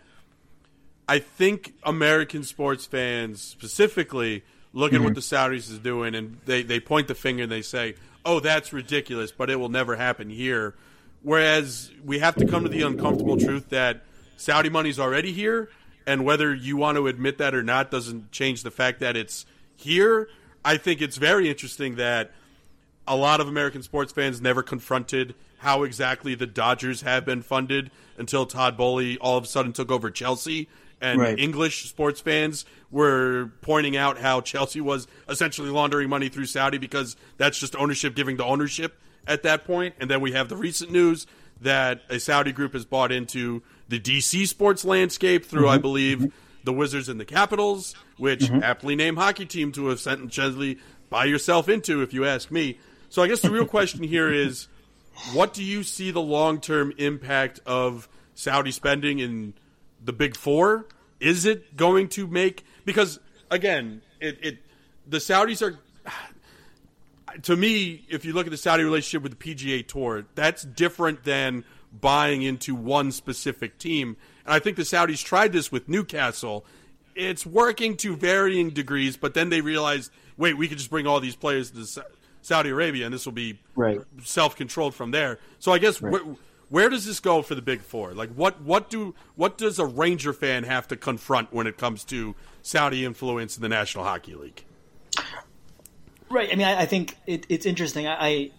[1.08, 5.02] I think American sports fans specifically look mm-hmm.
[5.02, 7.94] at what the Saudis is doing and they, they point the finger and they say,
[8.24, 10.74] oh, that's ridiculous, but it will never happen here.
[11.22, 14.02] Whereas we have to come to the uncomfortable truth that
[14.36, 15.70] Saudi money's already here,
[16.06, 19.44] and whether you want to admit that or not doesn't change the fact that it's
[19.76, 20.28] here.
[20.64, 22.32] I think it's very interesting that
[23.06, 27.90] a lot of American sports fans never confronted how exactly the Dodgers have been funded
[28.16, 30.68] until Todd Boehly all of a sudden took over Chelsea.
[31.00, 31.38] And right.
[31.38, 37.16] English sports fans were pointing out how Chelsea was essentially laundering money through Saudi because
[37.38, 39.94] that's just ownership giving to ownership at that point.
[39.98, 41.26] And then we have the recent news
[41.60, 45.70] that a Saudi group has bought into the DC sports landscape through, mm-hmm.
[45.70, 46.32] I believe,
[46.64, 48.62] the Wizards and the Capitals, which mm-hmm.
[48.62, 50.78] aptly named hockey team to have sent essentially
[51.08, 52.78] buy yourself into, if you ask me.
[53.08, 54.68] So I guess the real question here is,
[55.32, 59.54] what do you see the long term impact of Saudi spending in
[60.04, 60.86] the Big Four?
[61.18, 63.20] Is it going to make because
[63.50, 64.58] again, it, it
[65.06, 65.78] the Saudis are
[67.42, 71.24] to me, if you look at the Saudi relationship with the PGA Tour, that's different
[71.24, 74.16] than buying into one specific team.
[74.44, 76.64] And I think the Saudis tried this with Newcastle.
[77.14, 81.20] It's working to varying degrees, but then they realized, wait, we could just bring all
[81.20, 82.04] these players to
[82.42, 84.00] Saudi Arabia, and this will be right.
[84.24, 85.38] self-controlled from there.
[85.58, 86.22] So I guess right.
[86.70, 88.14] Where, does this go for the Big Four?
[88.14, 92.04] Like, what what do what does a Ranger fan have to confront when it comes
[92.04, 94.64] to Saudi influence in the National Hockey League?
[96.30, 96.48] Right.
[96.52, 98.06] I mean, I, I think it, it's interesting.
[98.06, 98.50] I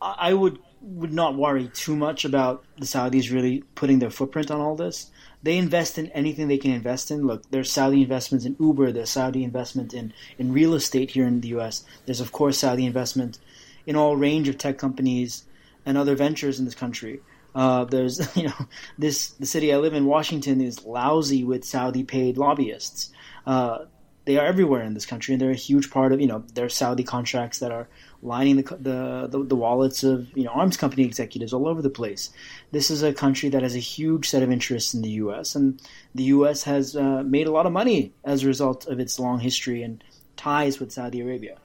[0.00, 4.60] I would would not worry too much about the Saudis really putting their footprint on
[4.60, 5.10] all this
[5.46, 7.24] they invest in anything they can invest in.
[7.24, 11.40] Look, there's Saudi investments in Uber, there's Saudi investment in, in real estate here in
[11.40, 11.84] the U.S.
[12.04, 13.38] There's, of course, Saudi investment
[13.86, 15.44] in all range of tech companies
[15.86, 17.20] and other ventures in this country.
[17.54, 18.66] Uh, there's, you know,
[18.98, 23.10] this the city I live in, Washington, is lousy with Saudi paid lobbyists.
[23.46, 23.86] Uh,
[24.26, 26.68] they are everywhere in this country, and they're a huge part of, you know, their
[26.68, 27.88] Saudi contracts that are
[28.22, 31.90] lining the, the, the, the, wallets of you know arms company executives all over the
[31.90, 32.30] place.
[32.72, 35.54] This is a country that has a huge set of interests in the U.S.
[35.54, 35.80] and
[36.14, 36.64] the U.S.
[36.64, 40.02] has uh, made a lot of money as a result of its long history and
[40.36, 41.56] ties with Saudi Arabia.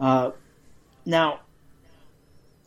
[0.00, 0.30] Uh,
[1.04, 1.40] now,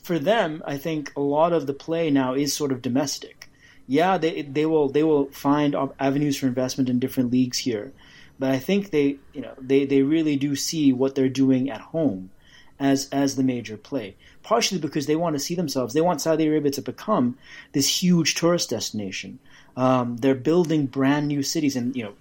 [0.10, 3.48] for them, I think a lot of the play now is sort of domestic.
[3.86, 7.94] Yeah, they they will they will find avenues for investment in different leagues here,
[8.40, 11.82] but I think they you know they, they really do see what they're doing at
[11.94, 12.32] home
[12.80, 14.16] as as the major play.
[14.42, 17.38] Partially because they want to see themselves, they want Saudi Arabia to become
[17.74, 19.38] this huge tourist destination.
[19.78, 22.16] Um, they're building brand new cities, and you know,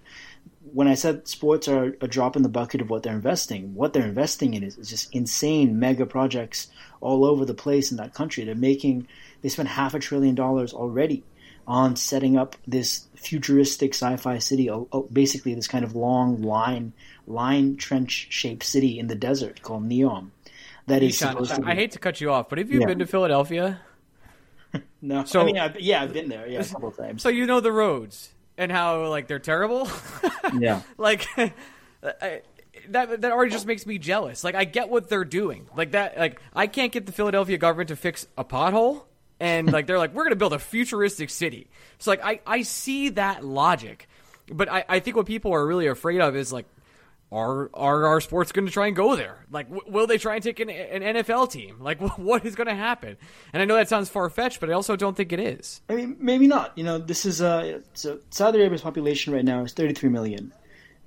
[0.74, 3.94] when I said sports are a drop in the bucket of what they're investing, what
[3.94, 6.68] they're investing in is, is just insane mega projects
[7.00, 8.44] all over the place in that country.
[8.44, 9.08] They're making
[9.42, 11.24] they spent half a trillion dollars already
[11.66, 16.92] on setting up this futuristic sci-fi city, oh, oh, basically this kind of long line
[17.26, 20.30] line trench shaped city in the desert called Neom
[20.86, 21.62] that is supposed to.
[21.64, 22.86] I hate to cut you off, but have you yeah.
[22.86, 23.80] been to Philadelphia?
[25.02, 25.24] no.
[25.24, 26.48] So I mean, I, yeah, I've been there.
[26.48, 27.22] Yeah, a couple times.
[27.22, 29.88] So you know the roads and how like they're terrible.
[30.58, 30.82] yeah.
[30.98, 31.26] Like.
[32.02, 32.42] I,
[32.92, 34.44] that that already just makes me jealous.
[34.44, 35.68] Like I get what they're doing.
[35.76, 39.04] Like that like I can't get the Philadelphia government to fix a pothole
[39.40, 41.68] and like they're like we're going to build a futuristic city.
[41.98, 44.08] So like I I see that logic.
[44.50, 46.66] But I I think what people are really afraid of is like
[47.30, 49.44] are are our sports going to try and go there?
[49.50, 51.76] Like, w- will they try and take an, an NFL team?
[51.80, 53.16] Like, w- what is going to happen?
[53.52, 55.82] And I know that sounds far fetched, but I also don't think it is.
[55.88, 56.76] I mean, maybe not.
[56.76, 60.52] You know, this is uh, so Saudi Arabia's population right now is 33 million.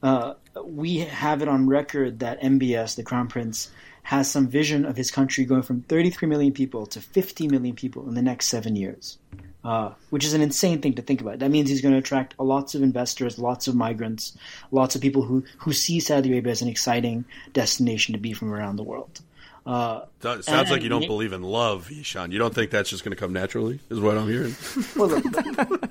[0.01, 0.33] Uh,
[0.65, 3.71] we have it on record that MBS, the Crown Prince,
[4.03, 8.07] has some vision of his country going from 33 million people to 50 million people
[8.07, 9.19] in the next seven years,
[9.63, 11.39] uh, which is an insane thing to think about.
[11.39, 14.35] That means he's going to attract lots of investors, lots of migrants,
[14.71, 18.51] lots of people who, who see Saudi Arabia as an exciting destination to be from
[18.51, 19.21] around the world.
[19.65, 22.31] Uh, sounds and, like you don't believe in love, Ishaan.
[22.31, 24.55] You don't think that's just going to come naturally, is what I'm hearing.
[24.95, 25.23] well, look,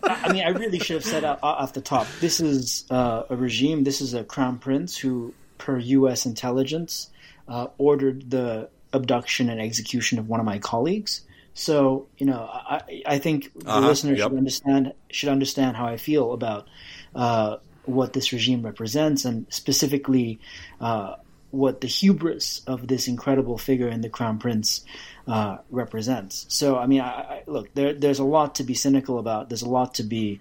[0.02, 3.84] I mean, I really should have said off the top this is uh, a regime,
[3.84, 6.26] this is a crown prince who, per U.S.
[6.26, 7.10] intelligence,
[7.46, 11.20] uh, ordered the abduction and execution of one of my colleagues.
[11.54, 14.30] So, you know, I, I think the uh-huh, listeners yep.
[14.30, 16.66] should understand should understand how I feel about
[17.14, 20.40] uh, what this regime represents, and specifically
[20.80, 21.16] uh,
[21.50, 24.84] what the hubris of this incredible figure in the crown prince
[25.26, 26.46] uh, represents.
[26.48, 29.48] So, I mean, I, I, look, there, there's a lot to be cynical about.
[29.48, 30.40] There's a lot to be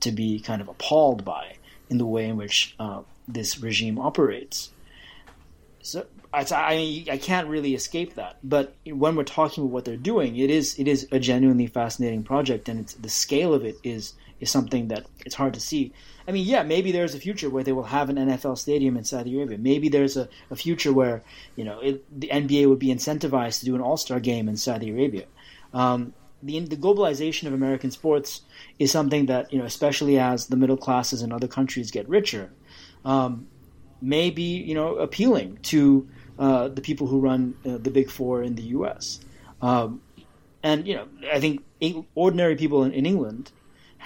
[0.00, 1.56] to be kind of appalled by
[1.88, 4.70] in the way in which uh, this regime operates.
[5.82, 8.36] So, I, I can't really escape that.
[8.42, 12.24] But when we're talking about what they're doing, it is it is a genuinely fascinating
[12.24, 15.92] project, and the scale of it is is something that it's hard to see.
[16.28, 19.04] I mean, yeah, maybe there's a future where they will have an NFL stadium in
[19.04, 19.58] Saudi Arabia.
[19.58, 21.22] Maybe there's a, a future where
[21.56, 24.56] you know it, the NBA would be incentivized to do an All Star game in
[24.56, 25.26] Saudi Arabia.
[25.72, 26.12] Um,
[26.42, 28.42] the the globalization of American sports
[28.78, 32.50] is something that you know, especially as the middle classes in other countries get richer,
[33.04, 33.46] um,
[34.00, 36.08] may be you know appealing to
[36.38, 39.20] uh, the people who run uh, the Big Four in the U.S.
[39.62, 40.02] Um,
[40.62, 41.62] and you know, I think
[42.14, 43.52] ordinary people in, in England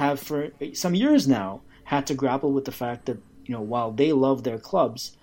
[0.01, 3.93] have for some years now had to grapple with the fact that you know while
[3.93, 5.17] they love their clubs,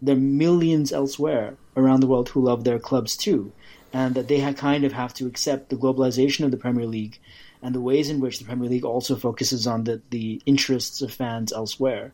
[0.00, 3.52] there are millions elsewhere around the world who love their clubs too,
[3.92, 7.18] and that they kind of have to accept the globalization of the Premier League
[7.62, 11.12] and the ways in which the Premier League also focuses on the the interests of
[11.12, 12.12] fans elsewhere.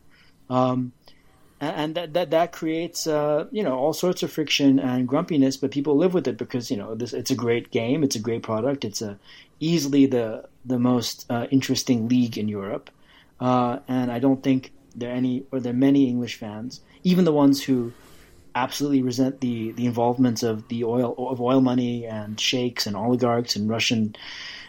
[0.49, 0.91] Um,
[1.61, 5.71] and that that, that creates uh, you know all sorts of friction and grumpiness, but
[5.71, 8.43] people live with it because you know this, it's a great game, it's a great
[8.43, 9.17] product, it's a
[9.61, 12.89] easily the the most uh, interesting league in Europe,
[13.39, 17.25] uh, and I don't think there are any or there are many English fans, even
[17.25, 17.93] the ones who
[18.55, 23.55] absolutely resent the the involvement of the oil of oil money and sheikhs and oligarchs
[23.55, 24.15] and Russian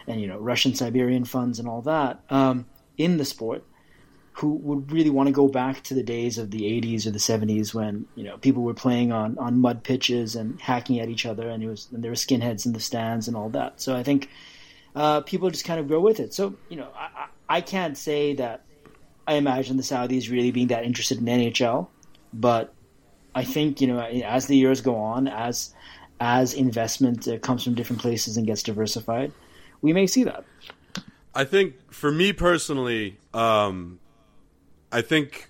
[0.07, 2.65] and you know Russian Siberian funds and all that um,
[2.97, 3.63] in the sport,
[4.33, 7.19] who would really want to go back to the days of the 80s or the
[7.19, 11.25] 70s when you know people were playing on on mud pitches and hacking at each
[11.25, 13.79] other and it was and there were skinheads in the stands and all that.
[13.81, 14.29] So I think
[14.95, 16.33] uh, people just kind of grow with it.
[16.33, 18.63] So you know I, I can't say that
[19.27, 21.87] I imagine the Saudis really being that interested in NHL,
[22.33, 22.73] but
[23.33, 25.73] I think you know as the years go on, as
[26.19, 29.31] as investment uh, comes from different places and gets diversified,
[29.81, 30.45] we may see that.
[31.33, 33.99] I think for me personally, um,
[34.91, 35.49] I think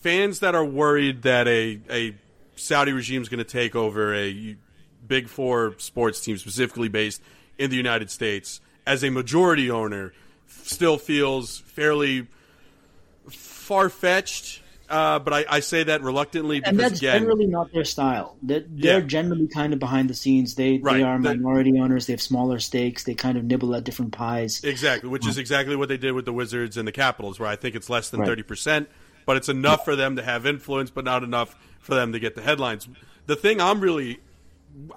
[0.00, 2.14] fans that are worried that a a
[2.56, 4.56] Saudi regime is going to take over a
[5.06, 7.20] big four sports team, specifically based
[7.58, 10.12] in the United States, as a majority owner,
[10.46, 12.26] still feels fairly
[13.28, 14.62] far fetched.
[14.88, 18.36] Uh, but I, I, say that reluctantly because and that's again, generally not their style.
[18.40, 19.06] They're, they're yeah.
[19.06, 20.54] generally kind of behind the scenes.
[20.54, 20.98] They right.
[20.98, 22.06] they are minority owners.
[22.06, 23.02] They have smaller stakes.
[23.02, 24.62] They kind of nibble at different pies.
[24.62, 27.56] Exactly, which is exactly what they did with the Wizards and the Capitals, where I
[27.56, 28.46] think it's less than thirty right.
[28.46, 28.88] percent,
[29.24, 32.36] but it's enough for them to have influence, but not enough for them to get
[32.36, 32.88] the headlines.
[33.26, 34.20] The thing I'm really,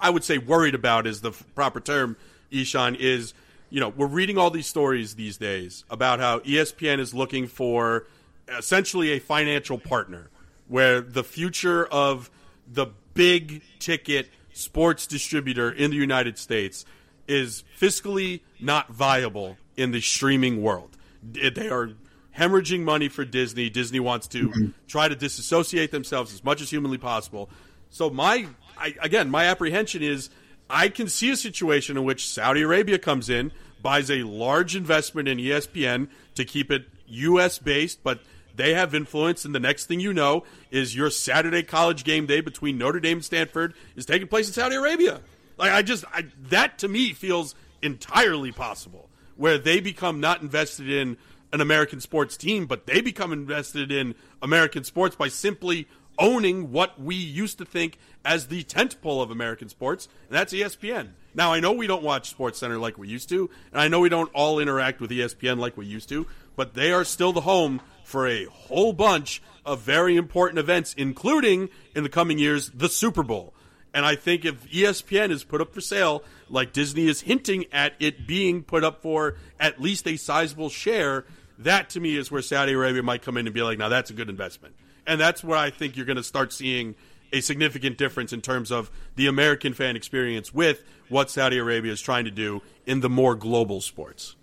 [0.00, 2.16] I would say, worried about is the proper term,
[2.52, 3.34] Ishaan, is
[3.70, 8.06] you know we're reading all these stories these days about how ESPN is looking for
[8.48, 10.30] essentially a financial partner
[10.68, 12.30] where the future of
[12.66, 16.84] the big ticket sports distributor in the United States
[17.28, 20.96] is fiscally not viable in the streaming world.
[21.22, 21.90] They are
[22.36, 23.70] hemorrhaging money for Disney.
[23.70, 24.66] Disney wants to mm-hmm.
[24.88, 27.50] try to disassociate themselves as much as humanly possible.
[27.90, 28.46] So my
[28.78, 30.30] I, again, my apprehension is
[30.70, 33.52] I can see a situation in which Saudi Arabia comes in,
[33.82, 37.58] buys a large investment in ESPN to keep it U.S.
[37.58, 38.20] based, but
[38.54, 42.40] they have influence, and the next thing you know is your Saturday college game day
[42.40, 45.20] between Notre Dame and Stanford is taking place in Saudi Arabia.
[45.56, 50.90] Like I just I, that to me feels entirely possible, where they become not invested
[50.90, 51.16] in
[51.52, 55.88] an American sports team, but they become invested in American sports by simply
[56.20, 61.08] owning what we used to think as the tentpole of American sports, and that's ESPN.
[61.34, 64.00] Now, I know we don't watch Sports Center like we used to, and I know
[64.00, 67.40] we don't all interact with ESPN like we used to, but they are still the
[67.40, 72.88] home for a whole bunch of very important events, including in the coming years the
[72.88, 73.54] Super Bowl.
[73.94, 77.94] And I think if ESPN is put up for sale, like Disney is hinting at
[77.98, 81.24] it being put up for at least a sizable share,
[81.60, 84.10] that to me is where Saudi Arabia might come in and be like, now that's
[84.10, 84.74] a good investment.
[85.06, 86.94] And that's where I think you're going to start seeing
[87.32, 92.00] a significant difference in terms of the American fan experience with what Saudi Arabia is
[92.00, 94.36] trying to do in the more global sports.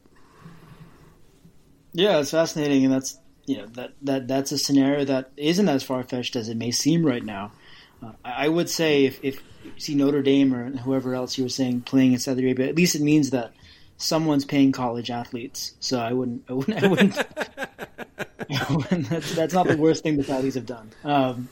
[1.93, 5.83] Yeah, it's fascinating, and that's you know that that that's a scenario that isn't as
[5.83, 7.51] far fetched as it may seem right now.
[8.03, 11.49] Uh, I would say if, if you see Notre Dame or whoever else you were
[11.49, 13.53] saying playing in Saudi Arabia, at least it means that
[13.97, 15.75] someone's paying college athletes.
[15.79, 17.15] So I wouldn't, I wouldn't, I wouldn't.
[19.09, 20.91] that's, that's not the worst thing the Saudis have done.
[21.03, 21.49] Um,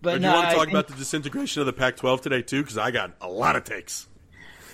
[0.00, 2.62] but, do you want to talk think, about the disintegration of the Pac-12 today too?
[2.62, 4.06] Because I got a lot of takes.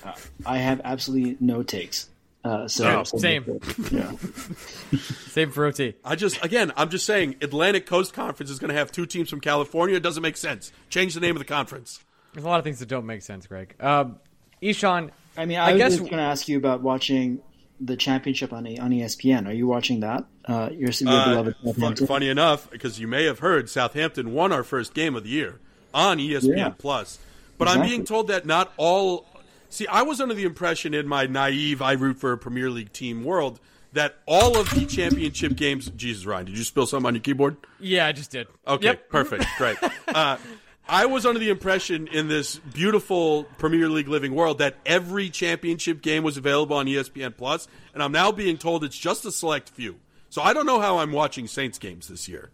[0.05, 0.12] Uh,
[0.45, 2.09] I have absolutely no takes.
[2.43, 3.61] Uh, so, oh, same.
[3.91, 4.12] Yeah.
[5.28, 5.95] same for OT.
[6.05, 9.28] I just again, I'm just saying, Atlantic Coast Conference is going to have two teams
[9.28, 9.97] from California.
[9.97, 10.72] It doesn't make sense.
[10.88, 12.03] Change the name of the conference.
[12.32, 13.74] There's a lot of things that don't make sense, Greg.
[13.80, 14.16] Um,
[14.62, 17.41] Ishaan, I mean, I, guess I guess going to ask you about watching
[17.81, 19.49] the championship on on ESPN.
[19.49, 20.24] Are you watching that?
[20.45, 22.07] Uh, your, your uh, beloved Southampton.
[22.07, 25.61] Funny enough, because you may have heard, Southampton won our first game of the year
[25.95, 26.68] on ESPN yeah.
[26.70, 27.18] Plus.
[27.57, 27.83] But exactly.
[27.83, 29.26] I'm being told that not all
[29.70, 32.93] See, I was under the impression in my naive I root for a Premier League
[32.93, 33.61] team world
[33.93, 35.89] that all of the championship games.
[35.91, 37.57] Jesus, Ryan, did you spill something on your keyboard?
[37.78, 38.49] Yeah, I just did.
[38.66, 39.09] Okay, yep.
[39.09, 39.78] perfect, great.
[40.09, 40.39] Uh,
[40.91, 46.03] I was under the impression in this beautiful Premier League living world that every championship
[46.03, 49.68] game was available on ESPN Plus, and I'm now being told it's just a select
[49.68, 50.01] few.
[50.30, 52.51] So I don't know how I'm watching Saints games this year.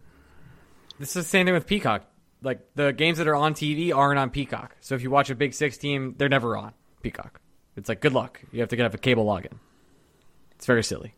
[0.99, 2.03] This is the same thing with Peacock.
[2.43, 4.75] Like the games that are on TV aren't on Peacock.
[4.81, 6.73] So if you watch a Big Six team, they're never on.
[7.01, 7.41] Peacock.
[7.75, 8.39] It's like good luck.
[8.51, 9.53] You have to get have a cable login.
[10.51, 11.15] It's very silly.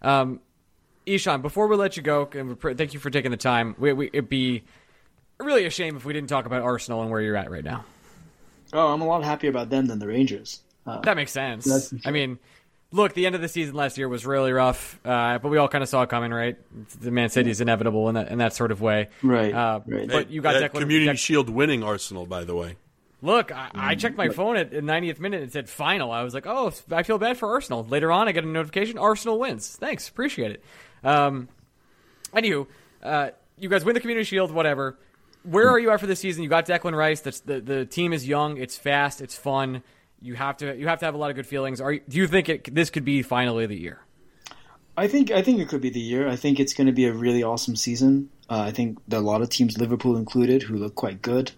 [0.00, 0.40] Um,
[1.06, 3.74] Ishaan, before we let you go, thank you for taking the time.
[3.78, 4.64] We, we, it'd be
[5.38, 7.84] really a shame if we didn't talk about Arsenal and where you're at right now.
[8.72, 10.60] Oh, I'm a lot happier about them than the Rangers.
[10.86, 11.94] Uh, that makes sense.
[12.04, 12.38] I mean,
[12.90, 15.68] look, the end of the season last year was really rough, uh, but we all
[15.68, 16.56] kind of saw it coming, right?
[17.00, 19.54] The Man City is inevitable in that in that sort of way, right?
[19.54, 20.08] Uh, right.
[20.08, 22.76] But you got Declan, Community Declan, Shield winning Arsenal, by the way.
[23.22, 26.12] Look, I, I, checked my phone at the 90th minute and it said final.
[26.12, 27.82] I was like, oh, I feel bad for Arsenal.
[27.82, 29.76] Later on, I get a notification Arsenal wins.
[29.76, 30.10] Thanks.
[30.10, 30.64] Appreciate it.
[31.02, 31.48] Um,
[32.34, 32.66] anywho,
[33.02, 34.98] uh, you guys win the Community Shield, whatever.
[35.44, 36.42] Where are you at for this season?
[36.42, 37.20] You got Declan Rice.
[37.20, 38.56] That's, the, the team is young.
[38.56, 39.20] It's fast.
[39.20, 39.82] It's fun.
[40.20, 41.82] You have to you have to have a lot of good feelings.
[41.82, 44.00] Are do you think it, this could be finally the year?
[44.96, 46.28] I think I think it could be the year.
[46.28, 48.30] I think it's going to be a really awesome season.
[48.48, 51.52] Uh, I think that a lot of teams, Liverpool included, who look quite good.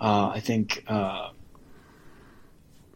[0.00, 1.30] Uh, I think uh,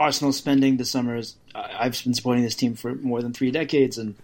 [0.01, 1.37] Arsenal spending the summers.
[1.55, 4.17] I've been supporting this team for more than three decades, and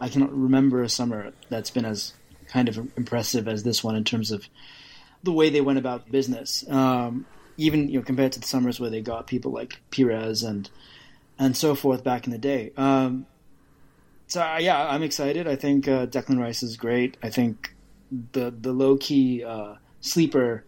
[0.00, 2.14] I cannot remember a summer that's been as
[2.48, 4.48] kind of impressive as this one in terms of
[5.22, 6.64] the way they went about business.
[6.68, 10.68] Um, even you know compared to the summers where they got people like Pires and
[11.38, 12.72] and so forth back in the day.
[12.76, 13.26] Um,
[14.26, 15.46] so uh, yeah, I'm excited.
[15.46, 17.16] I think uh, Declan Rice is great.
[17.22, 17.74] I think
[18.32, 20.64] the the low key uh, sleeper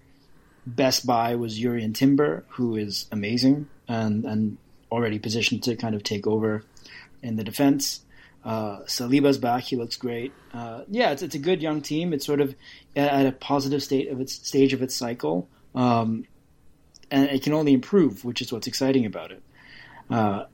[0.66, 4.58] best buy was Jurrien Timber, who is amazing and and
[4.90, 6.64] already positioned to kind of take over
[7.22, 8.01] in the defense.
[8.44, 10.32] Uh, Saliba's back; he looks great.
[10.52, 12.12] Uh, yeah, it's it's a good young team.
[12.12, 12.54] It's sort of
[12.96, 16.26] at a positive state of its stage of its cycle, um,
[17.10, 19.42] and it can only improve, which is what's exciting about it.
[20.10, 20.44] Uh,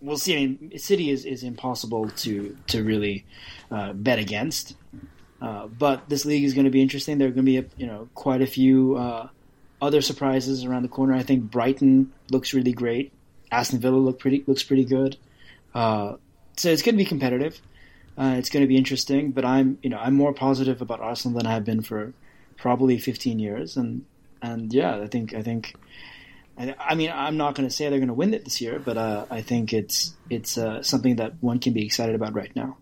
[0.00, 0.34] we'll see.
[0.34, 3.24] I mean, City is, is impossible to to really
[3.70, 4.76] uh, bet against.
[5.40, 7.18] Uh, but this league is going to be interesting.
[7.18, 9.28] There are going to be a, you know quite a few uh,
[9.80, 11.14] other surprises around the corner.
[11.14, 13.12] I think Brighton looks really great.
[13.52, 15.16] Aston Villa look pretty looks pretty good.
[16.56, 17.60] So it's going to be competitive.
[18.18, 19.32] Uh, it's going to be interesting.
[19.32, 22.12] But I'm you know I'm more positive about Arsenal than I have been for
[22.56, 23.76] probably 15 years.
[23.76, 24.04] And
[24.42, 25.74] and yeah, I think I think.
[26.58, 28.96] I, mean, I'm not going to say they're going to win it this year, but
[28.96, 32.78] uh, I think it's it's something that one can be excited about right now.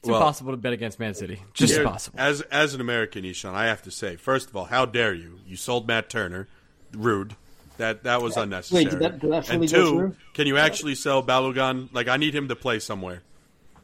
[0.00, 1.42] It's well, impossible to bet against Man City.
[1.54, 2.20] Just here, impossible.
[2.20, 5.40] As as an American, Ishaan, I have to say, first of all, how dare you?
[5.46, 6.48] You sold Matt Turner.
[6.92, 7.34] Rude.
[7.78, 8.84] That that was unnecessary.
[8.84, 11.88] Wait, did that, did that and two, can you actually sell Balogun?
[11.92, 13.22] Like, I need him to play somewhere.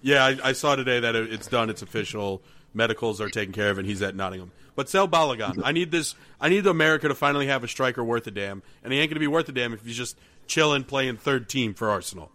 [0.03, 1.71] Yeah, I, I saw today that it's done.
[1.71, 2.43] It's official.
[2.75, 4.51] Medicals are taken care of, and he's at Nottingham.
[4.75, 5.63] But sell Balogun.
[5.65, 6.17] I need this.
[6.41, 9.15] I need America to finally have a striker worth a damn, and he ain't going
[9.15, 12.31] to be worth a damn if he's just chilling, playing third team for Arsenal.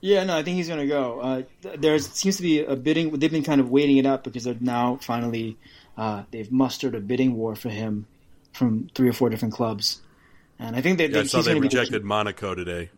[0.00, 1.20] Yeah, no, I think he's going to go.
[1.20, 1.42] Uh,
[1.76, 3.10] there seems to be a bidding.
[3.18, 5.56] They've been kind of waiting it up because they're now finally
[5.96, 8.06] uh, they've mustered a bidding war for him
[8.52, 10.00] from three or four different clubs,
[10.58, 11.08] and I think they.
[11.08, 12.90] Yeah, I saw they rejected the, Monaco today.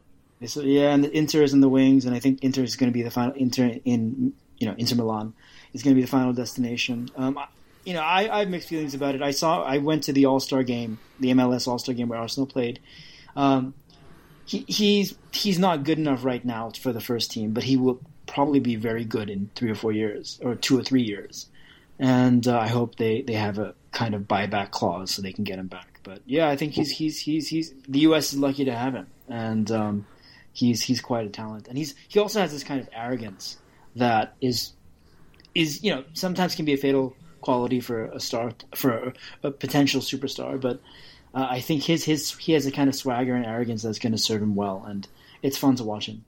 [0.47, 2.91] So, yeah, and the Inter is in the wings, and I think Inter is going
[2.91, 3.35] to be the final.
[3.35, 5.35] Inter in you know Inter Milan
[5.73, 7.11] is going to be the final destination.
[7.17, 7.39] Um,
[7.85, 9.23] you know, I, I have mixed feelings about it.
[9.23, 12.19] I saw I went to the All Star game, the MLS All Star game where
[12.19, 12.81] Arsenal played.
[13.35, 13.75] Um,
[14.45, 18.01] he, he's he's not good enough right now for the first team, but he will
[18.29, 21.47] probably be very good in three or four years, or two or three years.
[21.99, 25.45] and uh, I hope they, they have a kind of buyback clause so they can
[25.45, 25.88] get him back.
[26.09, 28.33] But yeah, I think he's he's he's he's the U.S.
[28.33, 30.07] is lucky to have him, and um,
[30.55, 33.59] he's he's quite a talent, and he's he also has this kind of arrogance
[33.95, 34.73] that is
[35.55, 39.51] is you know sometimes can be a fatal quality for a star for a, a
[39.51, 40.81] potential superstar, but
[41.35, 44.13] uh, I think his his he has a kind of swagger and arrogance that's going
[44.13, 45.07] to serve him well, and
[45.43, 46.25] it's fun to watch him.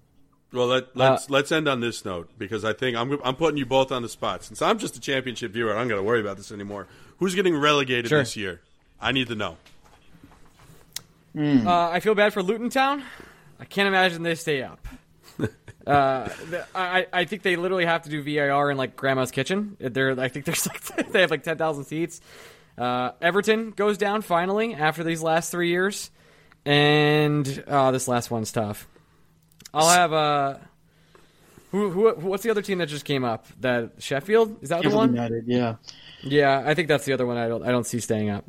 [0.52, 3.56] Well, let, let's uh, let's end on this note because I think I'm I'm putting
[3.56, 4.44] you both on the spot.
[4.44, 6.86] Since I'm just a championship viewer, I'm going to worry about this anymore.
[7.16, 8.18] Who's getting relegated sure.
[8.18, 8.60] this year?
[9.00, 9.56] I need to know.
[11.34, 11.66] Mm.
[11.66, 13.02] Uh, I feel bad for Luton Town.
[13.58, 14.86] I can't imagine they stay up.
[15.86, 16.28] uh,
[16.74, 19.76] I I think they literally have to do VAR in like Grandma's kitchen.
[19.78, 22.20] They're I think there's like they have like ten thousand seats.
[22.76, 26.10] Uh, Everton goes down finally after these last three years,
[26.64, 28.88] and uh, this last one's tough.
[29.72, 30.58] I'll have uh,
[31.70, 33.46] who, who what's the other team that just came up?
[33.60, 35.14] That Sheffield is that Sheffield the one?
[35.14, 35.76] United, yeah,
[36.22, 36.62] yeah.
[36.64, 37.36] I think that's the other one.
[37.36, 38.44] I don't I don't see staying up.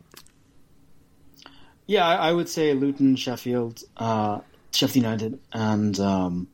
[1.91, 4.39] Yeah, I, I would say Luton, Sheffield, uh,
[4.71, 6.47] Sheffield United, and um,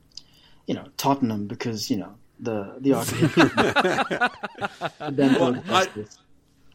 [0.65, 2.93] you know Tottenham because you know the the
[5.39, 5.87] well, I,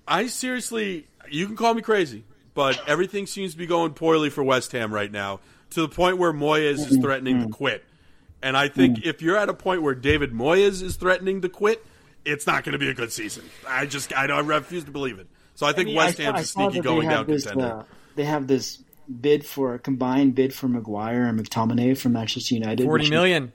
[0.06, 2.22] I seriously, you can call me crazy,
[2.54, 5.40] but everything seems to be going poorly for West Ham right now
[5.70, 7.02] to the point where Moyes is mm-hmm.
[7.02, 7.52] threatening to mm-hmm.
[7.54, 7.84] quit.
[8.44, 9.06] And I think mm.
[9.06, 11.84] if you're at a point where David Moyes is threatening to quit,
[12.24, 13.42] it's not going to be a good season.
[13.66, 15.26] I just I, I refuse to believe it.
[15.56, 17.80] So I think I mean, West Ham is sneaky going down this, contender.
[17.80, 17.84] Uh,
[18.14, 18.82] they have this
[19.20, 22.84] bid for a combined bid for Maguire and McTominay from Manchester United.
[22.84, 23.52] Forty million.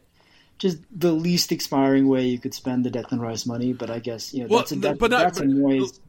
[0.57, 4.33] Just the least expiring way you could spend the Declan Rice money, but I guess
[4.33, 5.99] you know well, that's a, that, but not, that's but, a Moyes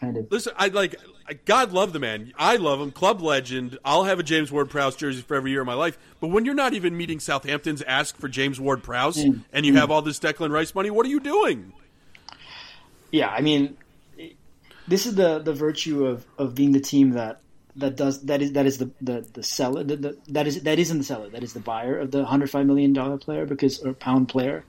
[0.00, 0.30] kind of.
[0.30, 0.96] Listen, I like
[1.44, 2.32] God love the man.
[2.36, 2.90] I love him.
[2.90, 3.78] Club legend.
[3.84, 5.98] I'll have a James Ward Prowse jersey for every year of my life.
[6.20, 9.42] But when you're not even meeting Southampton's ask for James Ward Prowse mm.
[9.52, 9.76] and you mm.
[9.76, 11.72] have all this Declan Rice money, what are you doing?
[13.10, 13.76] Yeah, I mean,
[14.88, 17.41] this is the the virtue of, of being the team that
[17.76, 20.78] that does that is that is the the, the seller the, the, that is that
[20.78, 23.82] isn't the seller that is the buyer of the hundred five million dollar player because
[23.82, 24.64] or pound player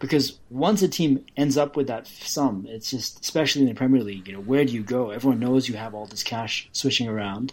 [0.00, 4.02] because once a team ends up with that sum, it's just especially in the Premier
[4.02, 4.26] League.
[4.26, 5.10] You know, where do you go?
[5.10, 7.52] Everyone knows you have all this cash switching around,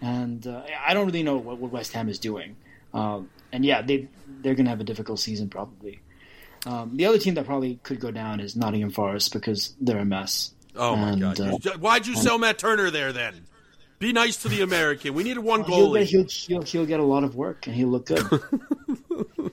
[0.00, 2.56] and uh, I don't really know what, what West Ham is doing.
[2.94, 4.08] Um, and yeah, they
[4.40, 6.00] they're going to have a difficult season probably.
[6.64, 10.04] Um, the other team that probably could go down is Nottingham Forest because they're a
[10.04, 10.52] mess.
[10.76, 11.66] Oh and, my god!
[11.66, 13.46] Uh, Why'd you and, sell Matt Turner there then?
[14.00, 15.12] Be nice to the American.
[15.12, 16.04] We needed one goalie.
[16.04, 18.24] He'll, he'll, he'll, he'll get a lot of work and he'll look good.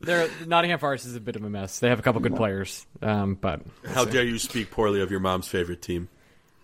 [0.00, 1.78] They're, Nottingham Forest is a bit of a mess.
[1.78, 4.10] They have a couple good players, um, but we'll how see.
[4.10, 6.08] dare you speak poorly of your mom's favorite team?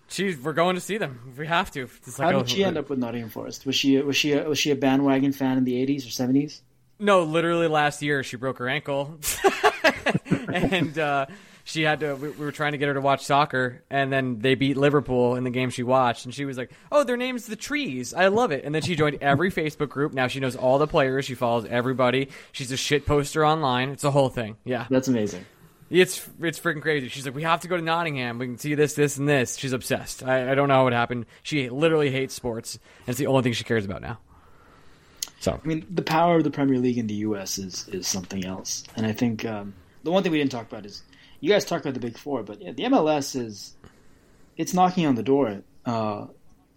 [0.09, 1.33] She's, we're going to see them.
[1.37, 1.83] We have to.
[1.83, 3.65] Like, how did oh, she end up with Nottingham Forest?
[3.65, 6.61] Was she was she a, was she a bandwagon fan in the eighties or seventies?
[6.99, 9.17] No, literally last year she broke her ankle,
[10.51, 11.27] and uh,
[11.69, 12.15] she had to.
[12.15, 15.43] We, were trying to get her to watch soccer, and then they beat Liverpool in
[15.43, 18.11] the game she watched, and she was like, "Oh, their name's the Trees.
[18.11, 20.13] I love it." And then she joined every Facebook group.
[20.13, 21.25] Now she knows all the players.
[21.25, 22.29] She follows everybody.
[22.51, 23.89] She's a shit poster online.
[23.89, 24.57] It's a whole thing.
[24.65, 25.45] Yeah, that's amazing.
[25.91, 27.07] It's it's freaking crazy.
[27.07, 28.39] She's like, we have to go to Nottingham.
[28.39, 29.55] We can see this, this, and this.
[29.55, 30.23] She's obsessed.
[30.23, 31.27] I, I don't know how it happened.
[31.43, 34.17] She literally hates sports, and it's the only thing she cares about now.
[35.39, 37.59] So I mean, the power of the Premier League in the U.S.
[37.59, 40.85] is is something else, and I think um, the one thing we didn't talk about
[40.85, 41.03] is
[41.39, 43.75] you guys talk about the big four, but yeah, the MLS is
[44.57, 45.61] it's knocking on the door.
[45.85, 46.27] Uh,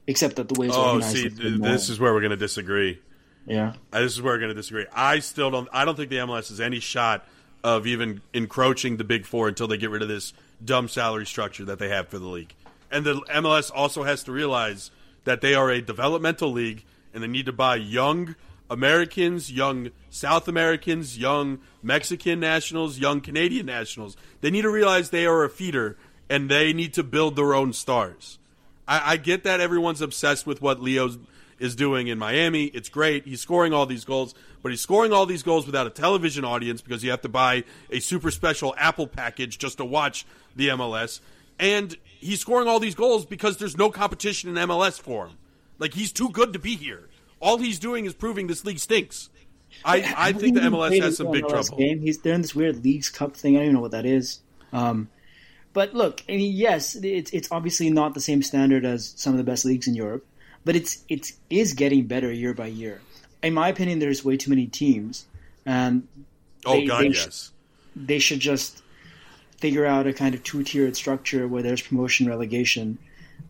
[0.06, 1.16] except that the way it's oh, organized.
[1.16, 3.00] see, this is where we're going to disagree.
[3.46, 4.86] Yeah, uh, this is where we're going to disagree.
[4.92, 5.68] I still don't.
[5.72, 7.26] I don't think the MLS has any shot
[7.64, 10.32] of even encroaching the big four until they get rid of this
[10.64, 12.54] dumb salary structure that they have for the league.
[12.90, 14.90] And the MLS also has to realize
[15.24, 16.84] that they are a developmental league
[17.14, 18.34] and they need to buy young
[18.72, 24.16] Americans, young South Americans, young Mexican nationals, young Canadian nationals.
[24.40, 25.98] They need to realize they are a feeder
[26.30, 28.38] and they need to build their own stars.
[28.88, 31.10] I, I get that everyone's obsessed with what Leo
[31.58, 32.64] is doing in Miami.
[32.64, 33.26] It's great.
[33.26, 36.80] He's scoring all these goals, but he's scoring all these goals without a television audience
[36.80, 40.24] because you have to buy a super special Apple package just to watch
[40.56, 41.20] the MLS.
[41.58, 45.36] And he's scoring all these goals because there's no competition in MLS for him.
[45.78, 47.10] Like he's too good to be here
[47.42, 49.28] all he's doing is proving this league stinks.
[49.84, 51.76] I, I think the MLS has some big MLS trouble.
[51.76, 52.00] Game.
[52.00, 53.56] He's they're in this weird leagues cup thing.
[53.56, 54.40] I don't even know what that is.
[54.72, 55.08] Um,
[55.72, 59.38] but look, I mean, yes, it's it's obviously not the same standard as some of
[59.38, 60.24] the best leagues in Europe,
[60.64, 63.00] but it's it's getting better year by year.
[63.42, 65.26] In my opinion, there's way too many teams,
[65.66, 66.06] and
[66.64, 67.50] oh they, god, they yes, sh-
[67.96, 68.82] they should just
[69.58, 72.98] figure out a kind of two tiered structure where there's promotion relegation,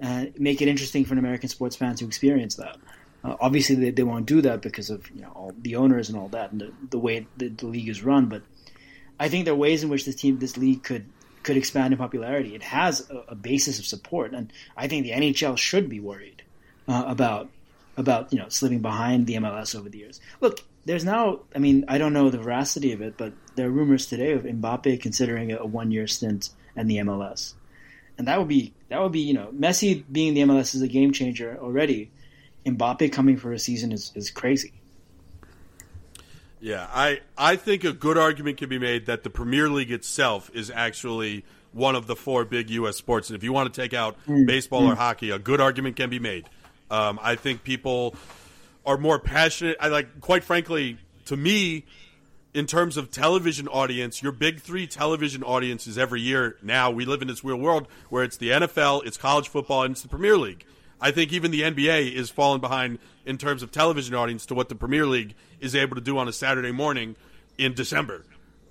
[0.00, 2.78] and make it interesting for an American sports fan to experience that.
[3.24, 6.18] Uh, obviously, they, they won't do that because of you know all the owners and
[6.18, 8.26] all that, and the, the way the, the league is run.
[8.26, 8.42] But
[9.18, 11.06] I think there are ways in which this team, this league, could
[11.42, 12.54] could expand in popularity.
[12.54, 16.42] It has a, a basis of support, and I think the NHL should be worried
[16.88, 17.50] uh, about
[17.96, 20.20] about you know slipping behind the MLS over the years.
[20.40, 21.40] Look, there's now.
[21.54, 24.42] I mean, I don't know the veracity of it, but there are rumors today of
[24.42, 27.54] Mbappe considering a one year stint in the MLS,
[28.18, 30.88] and that would be that would be you know Messi being the MLS is a
[30.88, 32.10] game changer already.
[32.66, 34.72] Mbappe coming for a season is, is crazy.
[36.60, 40.48] Yeah, I I think a good argument can be made that the Premier League itself
[40.54, 42.96] is actually one of the four big U.S.
[42.96, 44.46] sports, and if you want to take out mm.
[44.46, 44.92] baseball mm.
[44.92, 46.48] or hockey, a good argument can be made.
[46.88, 48.14] Um, I think people
[48.86, 49.76] are more passionate.
[49.80, 51.84] I like, quite frankly, to me,
[52.54, 56.90] in terms of television audience, your big three television audiences every year now.
[56.90, 60.02] We live in this real world where it's the NFL, it's college football, and it's
[60.02, 60.64] the Premier League.
[61.02, 64.68] I think even the NBA is falling behind in terms of television audience to what
[64.68, 67.16] the Premier League is able to do on a Saturday morning
[67.58, 68.24] in December.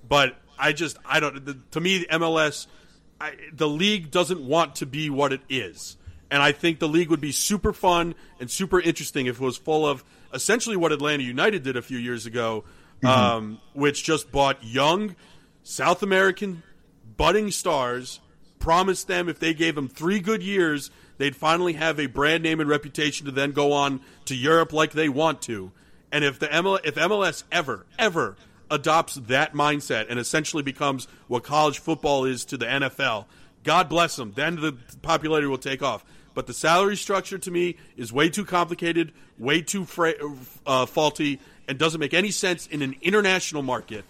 [0.07, 1.43] But I just I don't.
[1.45, 2.67] The, to me, the MLS,
[3.19, 5.97] I, the league doesn't want to be what it is,
[6.31, 9.57] and I think the league would be super fun and super interesting if it was
[9.57, 10.03] full of
[10.33, 12.63] essentially what Atlanta United did a few years ago,
[13.03, 13.07] mm-hmm.
[13.07, 15.17] um, which just bought young
[15.63, 16.63] South American
[17.17, 18.21] budding stars,
[18.59, 20.91] promised them if they gave them three good years
[21.21, 24.91] they'd finally have a brand name and reputation to then go on to Europe like
[24.93, 25.71] they want to.
[26.11, 28.35] And if the MLS, if MLS ever ever
[28.71, 33.25] adopts that mindset and essentially becomes what college football is to the NFL,
[33.63, 34.33] God bless them.
[34.35, 36.03] Then the popularity will take off.
[36.33, 40.13] But the salary structure to me is way too complicated, way too fra-
[40.65, 44.05] uh, faulty, and doesn't make any sense in an international market.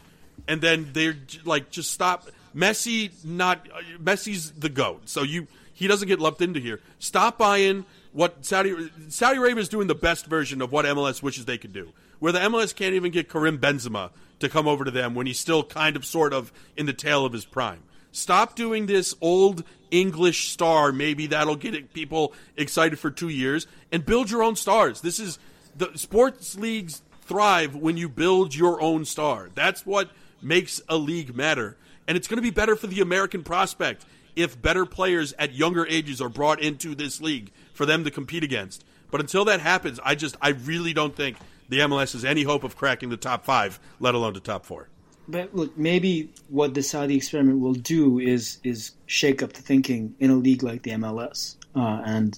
[0.47, 2.29] And then they're like, just stop.
[2.55, 5.09] Messi, not uh, Messi's the goat.
[5.09, 5.47] So you
[5.81, 6.79] he doesn't get lumped into here.
[6.99, 11.45] Stop buying what Saudi Saudi Arabia is doing the best version of what MLS wishes
[11.45, 11.91] they could do.
[12.19, 15.39] Where the MLS can't even get Karim Benzema to come over to them when he's
[15.39, 17.81] still kind of sort of in the tail of his prime.
[18.11, 20.91] Stop doing this old English star.
[20.91, 25.01] Maybe that'll get people excited for two years and build your own stars.
[25.01, 25.39] This is
[25.75, 29.49] the sports leagues thrive when you build your own star.
[29.55, 30.11] That's what
[30.43, 31.75] makes a league matter.
[32.07, 34.05] And it's going to be better for the American prospect
[34.35, 38.43] if better players at younger ages are brought into this league for them to compete
[38.43, 38.83] against.
[39.09, 41.37] But until that happens, I just I really don't think
[41.69, 44.87] the MLS has any hope of cracking the top five, let alone the top four.
[45.27, 50.15] But look, maybe what the Saudi experiment will do is is shake up the thinking
[50.19, 52.37] in a league like the MLS, uh, and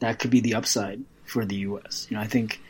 [0.00, 2.06] that could be the upside for the US.
[2.10, 2.60] You know, I think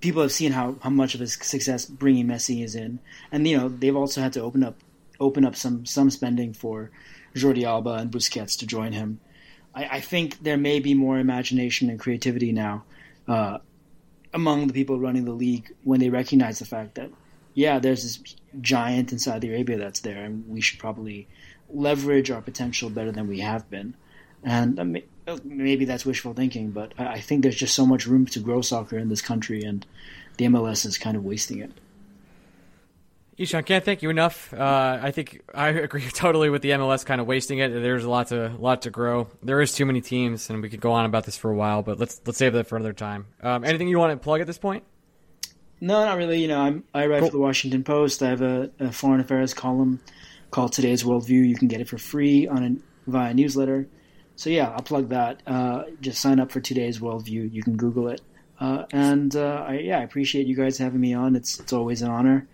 [0.00, 2.98] people have seen how, how much of a success bringing Messi is in,
[3.30, 4.76] and you know they've also had to open up
[5.20, 6.90] open up some some spending for
[7.34, 9.20] Jordi Alba and Busquets to join him.
[9.74, 12.84] I, I think there may be more imagination and creativity now
[13.28, 13.58] uh,
[14.34, 17.10] among the people running the league when they recognize the fact that,
[17.54, 21.28] yeah, there's this giant in Saudi Arabia that's there, and we should probably
[21.68, 23.94] leverage our potential better than we have been.
[24.42, 24.78] And
[25.26, 28.60] uh, maybe that's wishful thinking, but I think there's just so much room to grow
[28.60, 29.86] soccer in this country, and
[30.38, 31.72] the MLS is kind of wasting it.
[33.38, 34.52] Ishaan, can't thank you enough.
[34.52, 37.70] Uh, I think I agree totally with the MLS kind of wasting it.
[37.70, 39.28] There's a lot to lot to grow.
[39.42, 41.82] There is too many teams, and we could go on about this for a while,
[41.82, 43.26] but let's let's save that for another time.
[43.42, 44.84] Um, anything you want to plug at this point?
[45.80, 46.40] No, not really.
[46.40, 47.28] You know, I'm, i write cool.
[47.28, 48.22] for the Washington Post.
[48.22, 50.00] I have a, a, foreign affairs column
[50.52, 51.48] called Today's Worldview.
[51.48, 53.88] You can get it for free on a, via newsletter.
[54.36, 55.42] So yeah, I'll plug that.
[55.44, 57.52] Uh, just sign up for Today's Worldview.
[57.52, 58.20] You can Google it.
[58.60, 61.34] Uh, and uh, I, yeah, I appreciate you guys having me on.
[61.34, 62.46] It's it's always an honor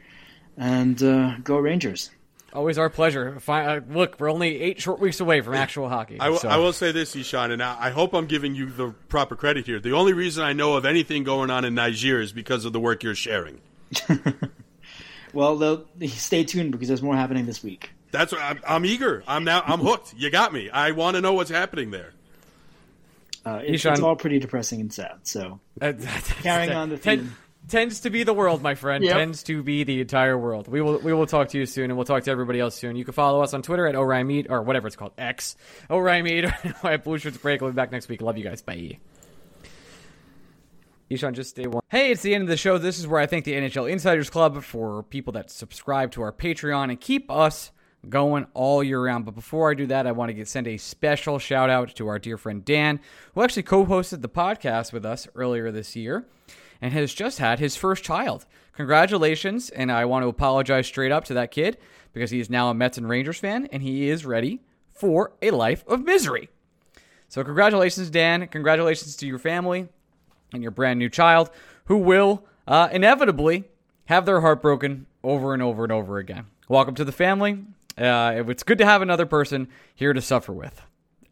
[0.58, 2.10] and uh, go Rangers.
[2.52, 3.38] Always our pleasure.
[3.46, 6.18] uh, look, we're only eight short weeks away from actual hockey.
[6.18, 6.48] I, w- so.
[6.48, 9.78] I will say this, Ishaan, and I hope I'm giving you the proper credit here.
[9.78, 12.80] The only reason I know of anything going on in Niger is because of the
[12.80, 13.60] work you're sharing.
[15.34, 17.90] well, stay tuned because there's more happening this week.
[18.10, 19.22] That's what I'm, I'm eager.
[19.28, 19.62] I'm now.
[19.64, 20.14] I'm hooked.
[20.16, 20.70] You got me.
[20.70, 22.12] I want to know what's happening there.
[23.44, 25.18] Uh, it, it's all pretty depressing and sad.
[25.24, 25.92] So uh,
[26.42, 27.36] carrying on the theme
[27.68, 29.04] tends to be the world, my friend.
[29.04, 29.16] Yep.
[29.16, 30.68] Tends to be the entire world.
[30.68, 32.96] We will we will talk to you soon, and we'll talk to everybody else soon.
[32.96, 35.56] You can follow us on Twitter at Meet or whatever it's called, X
[35.90, 37.60] Meet or at Blue Shirts Break.
[37.60, 38.22] We'll be back next week.
[38.22, 38.62] Love you guys.
[38.62, 38.98] Bye.
[41.10, 41.82] Ishaan, just stay one.
[41.88, 42.76] Hey, it's the end of the show.
[42.76, 46.32] This is where I thank the NHL Insiders Club for people that subscribe to our
[46.32, 47.70] Patreon and keep us
[48.06, 49.24] going all year round.
[49.24, 52.08] But before I do that, I want to get, send a special shout out to
[52.08, 53.00] our dear friend Dan,
[53.34, 56.26] who actually co hosted the podcast with us earlier this year
[56.80, 58.46] and has just had his first child.
[58.72, 61.78] Congratulations, and I want to apologize straight up to that kid
[62.12, 64.60] because he is now a Mets and Rangers fan and he is ready
[64.92, 66.48] for a life of misery.
[67.28, 68.46] So, congratulations, Dan.
[68.48, 69.88] Congratulations to your family
[70.52, 71.50] and your brand new child
[71.86, 73.64] who will uh, inevitably
[74.06, 76.46] have their heart broken over and over and over again.
[76.68, 77.64] Welcome to the family,
[77.96, 80.80] Uh, it's good to have another person here to suffer with.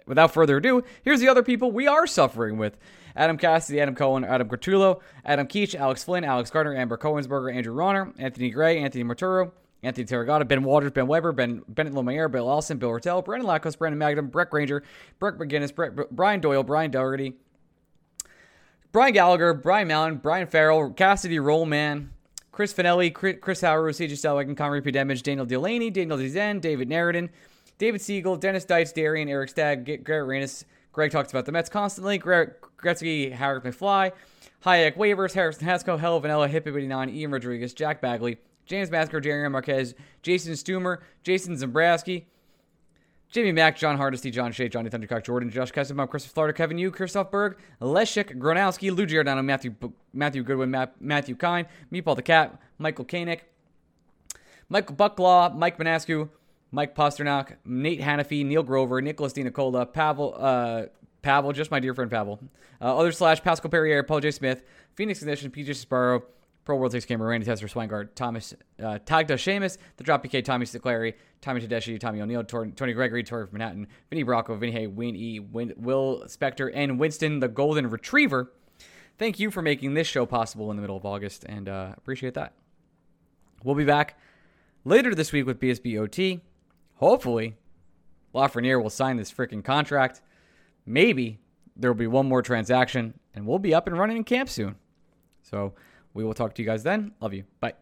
[0.06, 2.76] Without further ado, here's the other people we are suffering with.
[3.16, 7.72] Adam Cassidy, Adam Cohen, Adam Cortullo, Adam Keach, Alex Flynn, Alex Gardner, Amber Cohensberger, Andrew
[7.72, 9.52] Ronner, Anthony Gray, Anthony Marturo,
[9.82, 13.76] Anthony Terragata, Ben Waters, Ben Weber, Ben Bennett Lomayer, Bill Allison, Bill Rattel, Brandon Lacos,
[13.76, 14.82] Brandon Magnum, Brett Granger,
[15.18, 17.34] Brett McGinnis, Brett, Brian Doyle, Brian Dougherty,
[18.92, 22.08] Brian Gallagher, Brian Mallon, Brian Farrell, Cassidy Rollman,
[22.52, 24.90] Chris Finelli, Chris Howard, CJ Selwyn, Connery P.
[24.90, 27.28] Damage, Daniel Delaney, Daniel Dezen, David Narradin,
[27.78, 30.64] David Siegel, Dennis Deitz, Darian, Eric Stagg, Garrett Reynes.
[30.96, 32.16] Greg talks about the Mets constantly.
[32.16, 34.12] Greg Gretzky, Howard McFly,
[34.64, 39.46] Hayek Waivers, Harrison Haskell, Hell Vanilla, Hippie 89, Ian Rodriguez, Jack Bagley, James Masker, Jerry
[39.50, 42.24] Marquez, Jason Stumer, Jason Zambrowski,
[43.30, 46.90] Jamie Mack, John Hardesty, John Shea, Johnny Thundercock, Jordan, Josh Kesselbaum, Christopher Florida, Kevin Yu,
[46.90, 49.74] Christoph Berg, Leszek, Gronowski, Lou Giordano, Matthew
[50.14, 53.44] Matthew Goodwin, Matt, Matthew Kine, Meatball the Cat, Michael Koenig,
[54.70, 56.30] Michael Bucklaw, Mike Manascu,
[56.70, 60.86] Mike Posternak, Nate Hannafy, Neil Grover, Nicholas DiNicola, Pavel, uh,
[61.22, 62.40] Pavel, just my dear friend Pavel,
[62.80, 64.30] uh, other slash Pascal Perrier, Paul J.
[64.30, 64.62] Smith,
[64.94, 66.22] Phoenix Ignition, PJ Sparrow,
[66.64, 70.66] Pro World Takes Camera, Randy Tester, Swangard, Thomas, uh, Tagda Seamus, The Drop PK, Tommy
[70.66, 74.88] Siclari, Tommy Tedeschi, Tommy O'Neill, Tor- Tony Gregory, Tori from Manhattan, Vinny Bracco, Vinny Hay,
[74.88, 78.52] Wayne E, Win- Will Spector, and Winston, the Golden Retriever.
[79.16, 82.34] Thank you for making this show possible in the middle of August, and uh, appreciate
[82.34, 82.52] that.
[83.62, 84.18] We'll be back
[84.84, 86.40] later this week with BSBOT.
[86.96, 87.56] Hopefully,
[88.34, 90.22] Lafreniere will sign this freaking contract.
[90.84, 91.38] Maybe
[91.76, 94.76] there will be one more transaction, and we'll be up and running in camp soon.
[95.42, 95.74] So,
[96.14, 97.12] we will talk to you guys then.
[97.20, 97.44] Love you.
[97.60, 97.74] Bye.